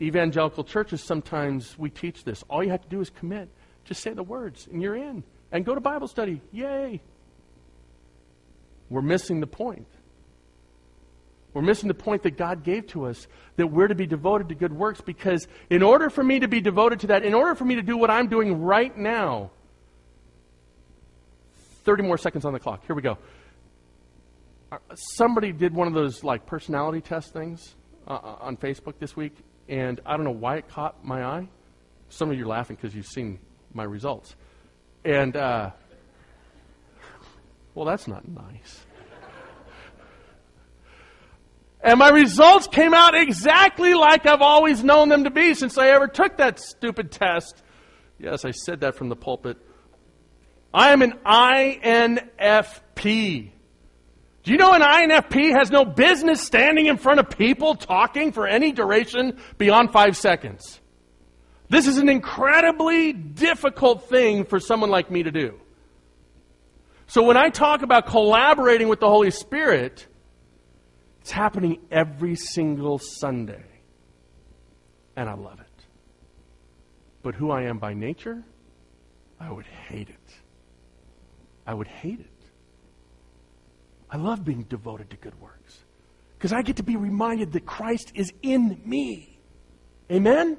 [0.00, 2.44] evangelical churches sometimes we teach this.
[2.48, 3.48] All you have to do is commit.
[3.84, 5.24] Just say the words, and you're in.
[5.50, 6.40] And go to Bible study.
[6.52, 7.00] Yay!
[8.90, 9.86] We're missing the point.
[11.54, 13.26] We're missing the point that God gave to us
[13.56, 16.60] that we're to be devoted to good works because, in order for me to be
[16.60, 19.50] devoted to that, in order for me to do what I'm doing right now,
[21.84, 22.86] 30 more seconds on the clock.
[22.86, 23.18] Here we go.
[24.70, 27.74] Uh, somebody did one of those like personality test things
[28.06, 29.34] uh, uh, on Facebook this week,
[29.68, 31.48] and I don't know why it caught my eye.
[32.10, 33.38] Some of you are laughing because you've seen
[33.72, 34.36] my results.
[35.04, 35.70] And, uh,
[37.78, 38.84] well, that's not nice.
[41.80, 45.90] And my results came out exactly like I've always known them to be since I
[45.90, 47.62] ever took that stupid test.
[48.18, 49.58] Yes, I said that from the pulpit.
[50.74, 52.22] I am an INFP.
[54.42, 58.48] Do you know an INFP has no business standing in front of people talking for
[58.48, 60.80] any duration beyond five seconds?
[61.68, 65.60] This is an incredibly difficult thing for someone like me to do.
[67.08, 70.06] So when I talk about collaborating with the Holy Spirit,
[71.22, 73.64] it's happening every single Sunday.
[75.16, 75.84] And I love it.
[77.22, 78.44] But who I am by nature,
[79.40, 80.34] I would hate it.
[81.66, 82.50] I would hate it.
[84.10, 85.78] I love being devoted to good works
[86.36, 89.40] because I get to be reminded that Christ is in me.
[90.12, 90.58] Amen?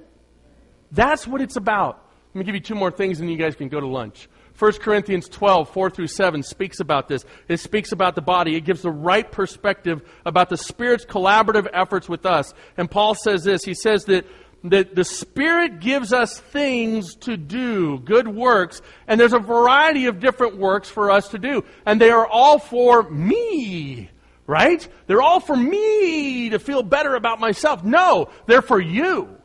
[0.91, 2.09] That's what it's about.
[2.33, 4.27] Let me give you two more things and you guys can go to lunch.
[4.59, 7.23] 1 Corinthians 12, 4 through 7 speaks about this.
[7.47, 8.55] It speaks about the body.
[8.55, 12.53] It gives the right perspective about the Spirit's collaborative efforts with us.
[12.75, 13.63] And Paul says this.
[13.63, 14.25] He says that,
[14.65, 20.19] that the Spirit gives us things to do, good works, and there's a variety of
[20.19, 21.63] different works for us to do.
[21.85, 24.09] And they are all for me.
[24.45, 24.85] Right?
[25.07, 27.83] They're all for me to feel better about myself.
[27.83, 29.38] No, they're for you.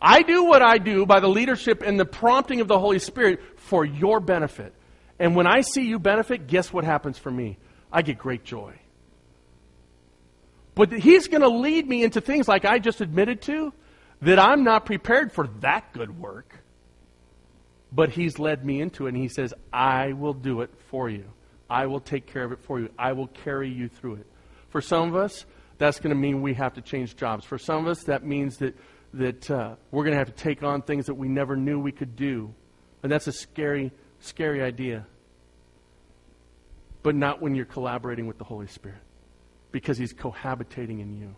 [0.00, 3.40] I do what I do by the leadership and the prompting of the Holy Spirit
[3.56, 4.72] for your benefit.
[5.18, 7.58] And when I see you benefit, guess what happens for me?
[7.92, 8.78] I get great joy.
[10.74, 13.72] But He's going to lead me into things like I just admitted to
[14.22, 16.62] that I'm not prepared for that good work.
[17.90, 21.24] But He's led me into it, and He says, I will do it for you.
[21.68, 22.90] I will take care of it for you.
[22.96, 24.26] I will carry you through it.
[24.68, 25.44] For some of us,
[25.78, 27.44] that's going to mean we have to change jobs.
[27.44, 28.76] For some of us, that means that
[29.14, 31.92] that uh, we're going to have to take on things that we never knew we
[31.92, 32.52] could do.
[33.02, 35.06] And that's a scary, scary idea.
[37.02, 39.02] But not when you're collaborating with the Holy Spirit,
[39.72, 41.36] because He's cohabitating in you.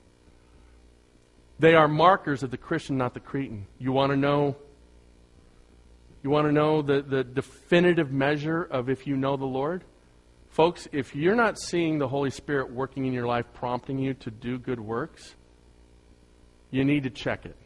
[1.59, 3.67] They are markers of the Christian, not the Cretan.
[3.79, 4.57] You want to know?
[6.23, 9.85] You want to know the, the definitive measure of if you know the Lord?
[10.49, 14.31] Folks, if you're not seeing the Holy Spirit working in your life, prompting you to
[14.31, 15.35] do good works,
[16.71, 17.57] you need to check it.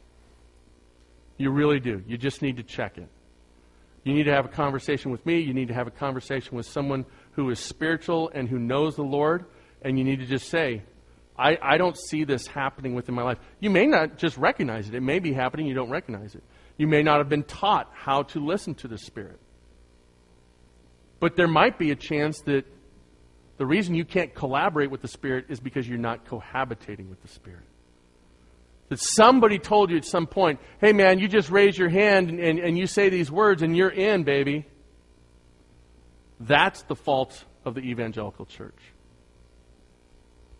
[1.36, 2.02] You really do.
[2.06, 3.08] You just need to check it.
[4.04, 5.40] You need to have a conversation with me.
[5.40, 9.02] You need to have a conversation with someone who is spiritual and who knows the
[9.02, 9.46] Lord.
[9.82, 10.82] And you need to just say,
[11.36, 13.38] I, I don't see this happening within my life.
[13.60, 14.94] You may not just recognize it.
[14.94, 15.66] It may be happening.
[15.66, 16.44] You don't recognize it.
[16.76, 19.40] You may not have been taught how to listen to the Spirit.
[21.18, 22.66] But there might be a chance that
[23.56, 27.28] the reason you can't collaborate with the Spirit is because you're not cohabitating with the
[27.28, 27.64] Spirit.
[28.88, 32.38] That somebody told you at some point, hey man, you just raise your hand and,
[32.38, 34.66] and, and you say these words and you're in, baby.
[36.38, 38.78] That's the fault of the evangelical church.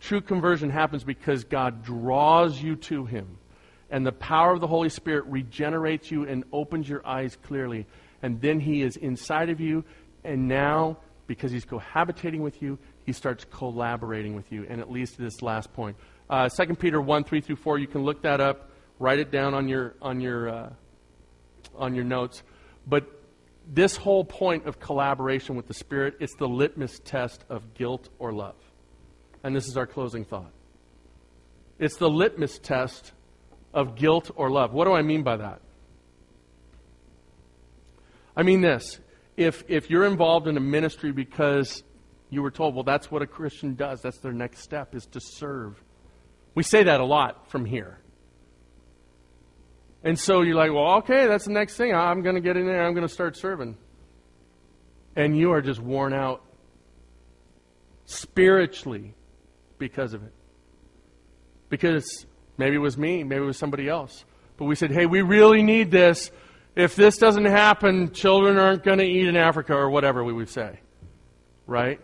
[0.01, 3.39] True conversion happens because God draws you to Him.
[3.91, 7.87] And the power of the Holy Spirit regenerates you and opens your eyes clearly.
[8.23, 9.85] And then He is inside of you.
[10.23, 14.67] And now, because He's cohabitating with you, He starts collaborating with you.
[14.69, 15.97] And it leads to this last point.
[16.29, 19.55] Uh, 2 Peter 1, 3 through 4, you can look that up, write it down
[19.55, 20.71] on your, on your, uh,
[21.77, 22.43] on your notes.
[22.87, 23.07] But
[23.67, 28.33] this whole point of collaboration with the Spirit, it's the litmus test of guilt or
[28.33, 28.57] love.
[29.43, 30.53] And this is our closing thought.
[31.79, 33.13] It's the litmus test
[33.75, 34.73] of guilt or love.
[34.73, 35.61] What do I mean by that?
[38.37, 38.99] I mean this.
[39.37, 41.83] If, if you're involved in a ministry because
[42.31, 45.21] you were told, well, that's what a Christian does, that's their next step, is to
[45.21, 45.83] serve.
[46.55, 47.99] We say that a lot from here.
[50.05, 51.95] And so you're like, well, okay, that's the next thing.
[51.95, 52.85] I'm going to get in there.
[52.87, 53.77] I'm going to start serving.
[55.17, 56.43] And you are just worn out
[58.05, 59.15] spiritually
[59.79, 60.33] because of it.
[61.71, 62.27] Because
[62.59, 64.25] maybe it was me, maybe it was somebody else.
[64.57, 66.31] But we said, hey, we really need this.
[66.77, 70.49] If this doesn't happen, children aren't going to eat in Africa or whatever we would
[70.49, 70.81] say.
[71.67, 72.01] Right?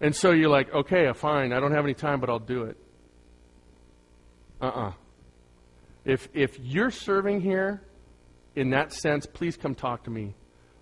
[0.00, 1.52] And so you're like, okay, fine.
[1.52, 2.76] I don't have any time, but I'll do it.
[4.60, 4.88] Uh uh-uh.
[4.88, 4.92] uh
[6.04, 7.82] if, if you're serving here
[8.56, 10.34] in that sense, please come talk to me.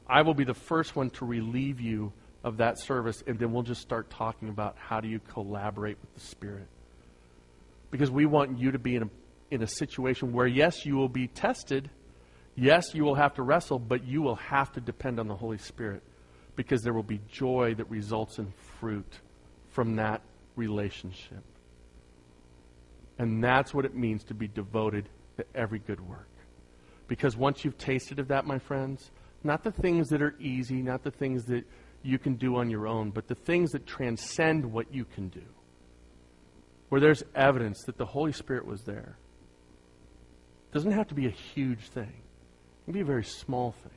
[0.08, 2.12] I will be the first one to relieve you
[2.44, 6.14] of that service, and then we'll just start talking about how do you collaborate with
[6.14, 6.66] the Spirit.
[7.90, 9.10] Because we want you to be in a,
[9.50, 11.90] in a situation where, yes, you will be tested.
[12.54, 15.58] Yes, you will have to wrestle, but you will have to depend on the Holy
[15.58, 16.02] Spirit
[16.56, 19.20] because there will be joy that results in fruit
[19.70, 20.22] from that
[20.56, 21.42] relationship.
[23.18, 26.28] And that's what it means to be devoted to every good work.
[27.08, 29.10] Because once you've tasted of that, my friends,
[29.42, 31.64] not the things that are easy, not the things that
[32.02, 35.42] you can do on your own, but the things that transcend what you can do,
[36.88, 39.16] where there's evidence that the Holy Spirit was there.
[40.70, 43.92] It doesn't have to be a huge thing, it can be a very small thing.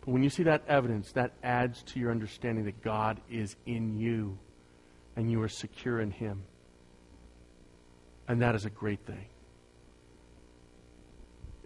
[0.00, 3.98] But when you see that evidence, that adds to your understanding that God is in
[3.98, 4.38] you
[5.14, 6.42] and you are secure in Him.
[8.30, 9.26] And that is a great thing.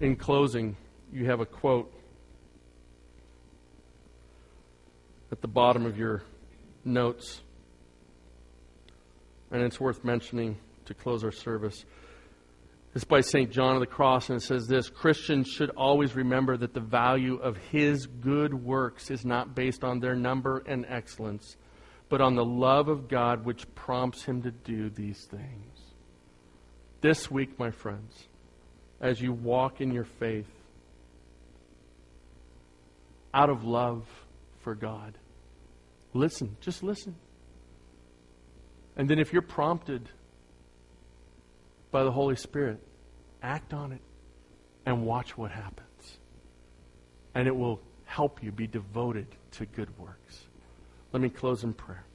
[0.01, 0.79] In closing,
[1.13, 1.93] you have a quote
[5.31, 6.23] at the bottom of your
[6.83, 7.43] notes,
[9.51, 10.57] and it's worth mentioning
[10.87, 11.85] to close our service.
[12.95, 13.53] It's by St.
[13.53, 17.35] John of the Cross, and it says this Christians should always remember that the value
[17.35, 21.59] of his good works is not based on their number and excellence,
[22.09, 25.74] but on the love of God which prompts him to do these things.
[27.05, 28.29] This week, my friends,
[28.99, 30.49] as you walk in your faith,
[33.35, 34.07] out of love
[34.63, 35.13] for God,
[36.15, 37.15] listen, just listen.
[38.97, 40.09] And then if you're prompted
[41.91, 42.81] by the Holy Spirit,
[43.43, 44.01] act on it
[44.87, 46.19] and watch what happens.
[47.35, 50.45] And it will help you be devoted to good works.
[51.13, 52.07] Let me close in prayer.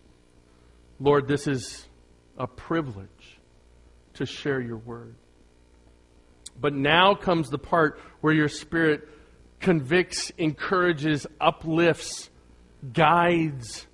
[0.99, 1.85] Lord, this is
[2.39, 3.38] a privilege
[4.15, 5.15] to share your word.
[6.59, 9.07] But now comes the part where your spirit
[9.59, 12.29] convicts, encourages, uplifts,
[12.93, 13.87] guides,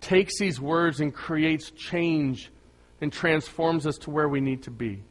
[0.00, 2.50] takes these words and creates change
[3.00, 5.02] and transforms us to where we need to be.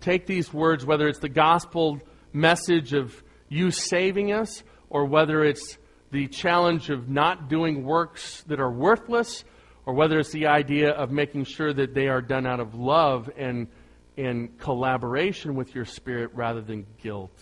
[0.00, 2.00] Take these words, whether it's the gospel
[2.32, 5.78] message of you saving us, or whether it's
[6.10, 9.44] the challenge of not doing works that are worthless,
[9.86, 13.30] or whether it's the idea of making sure that they are done out of love
[13.36, 13.68] and
[14.16, 17.38] in collaboration with your spirit rather than guilt.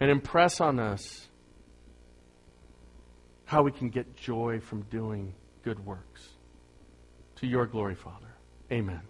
[0.00, 1.28] And impress on us
[3.44, 6.28] how we can get joy from doing good works.
[7.36, 8.34] To your glory, Father.
[8.72, 9.02] Amen.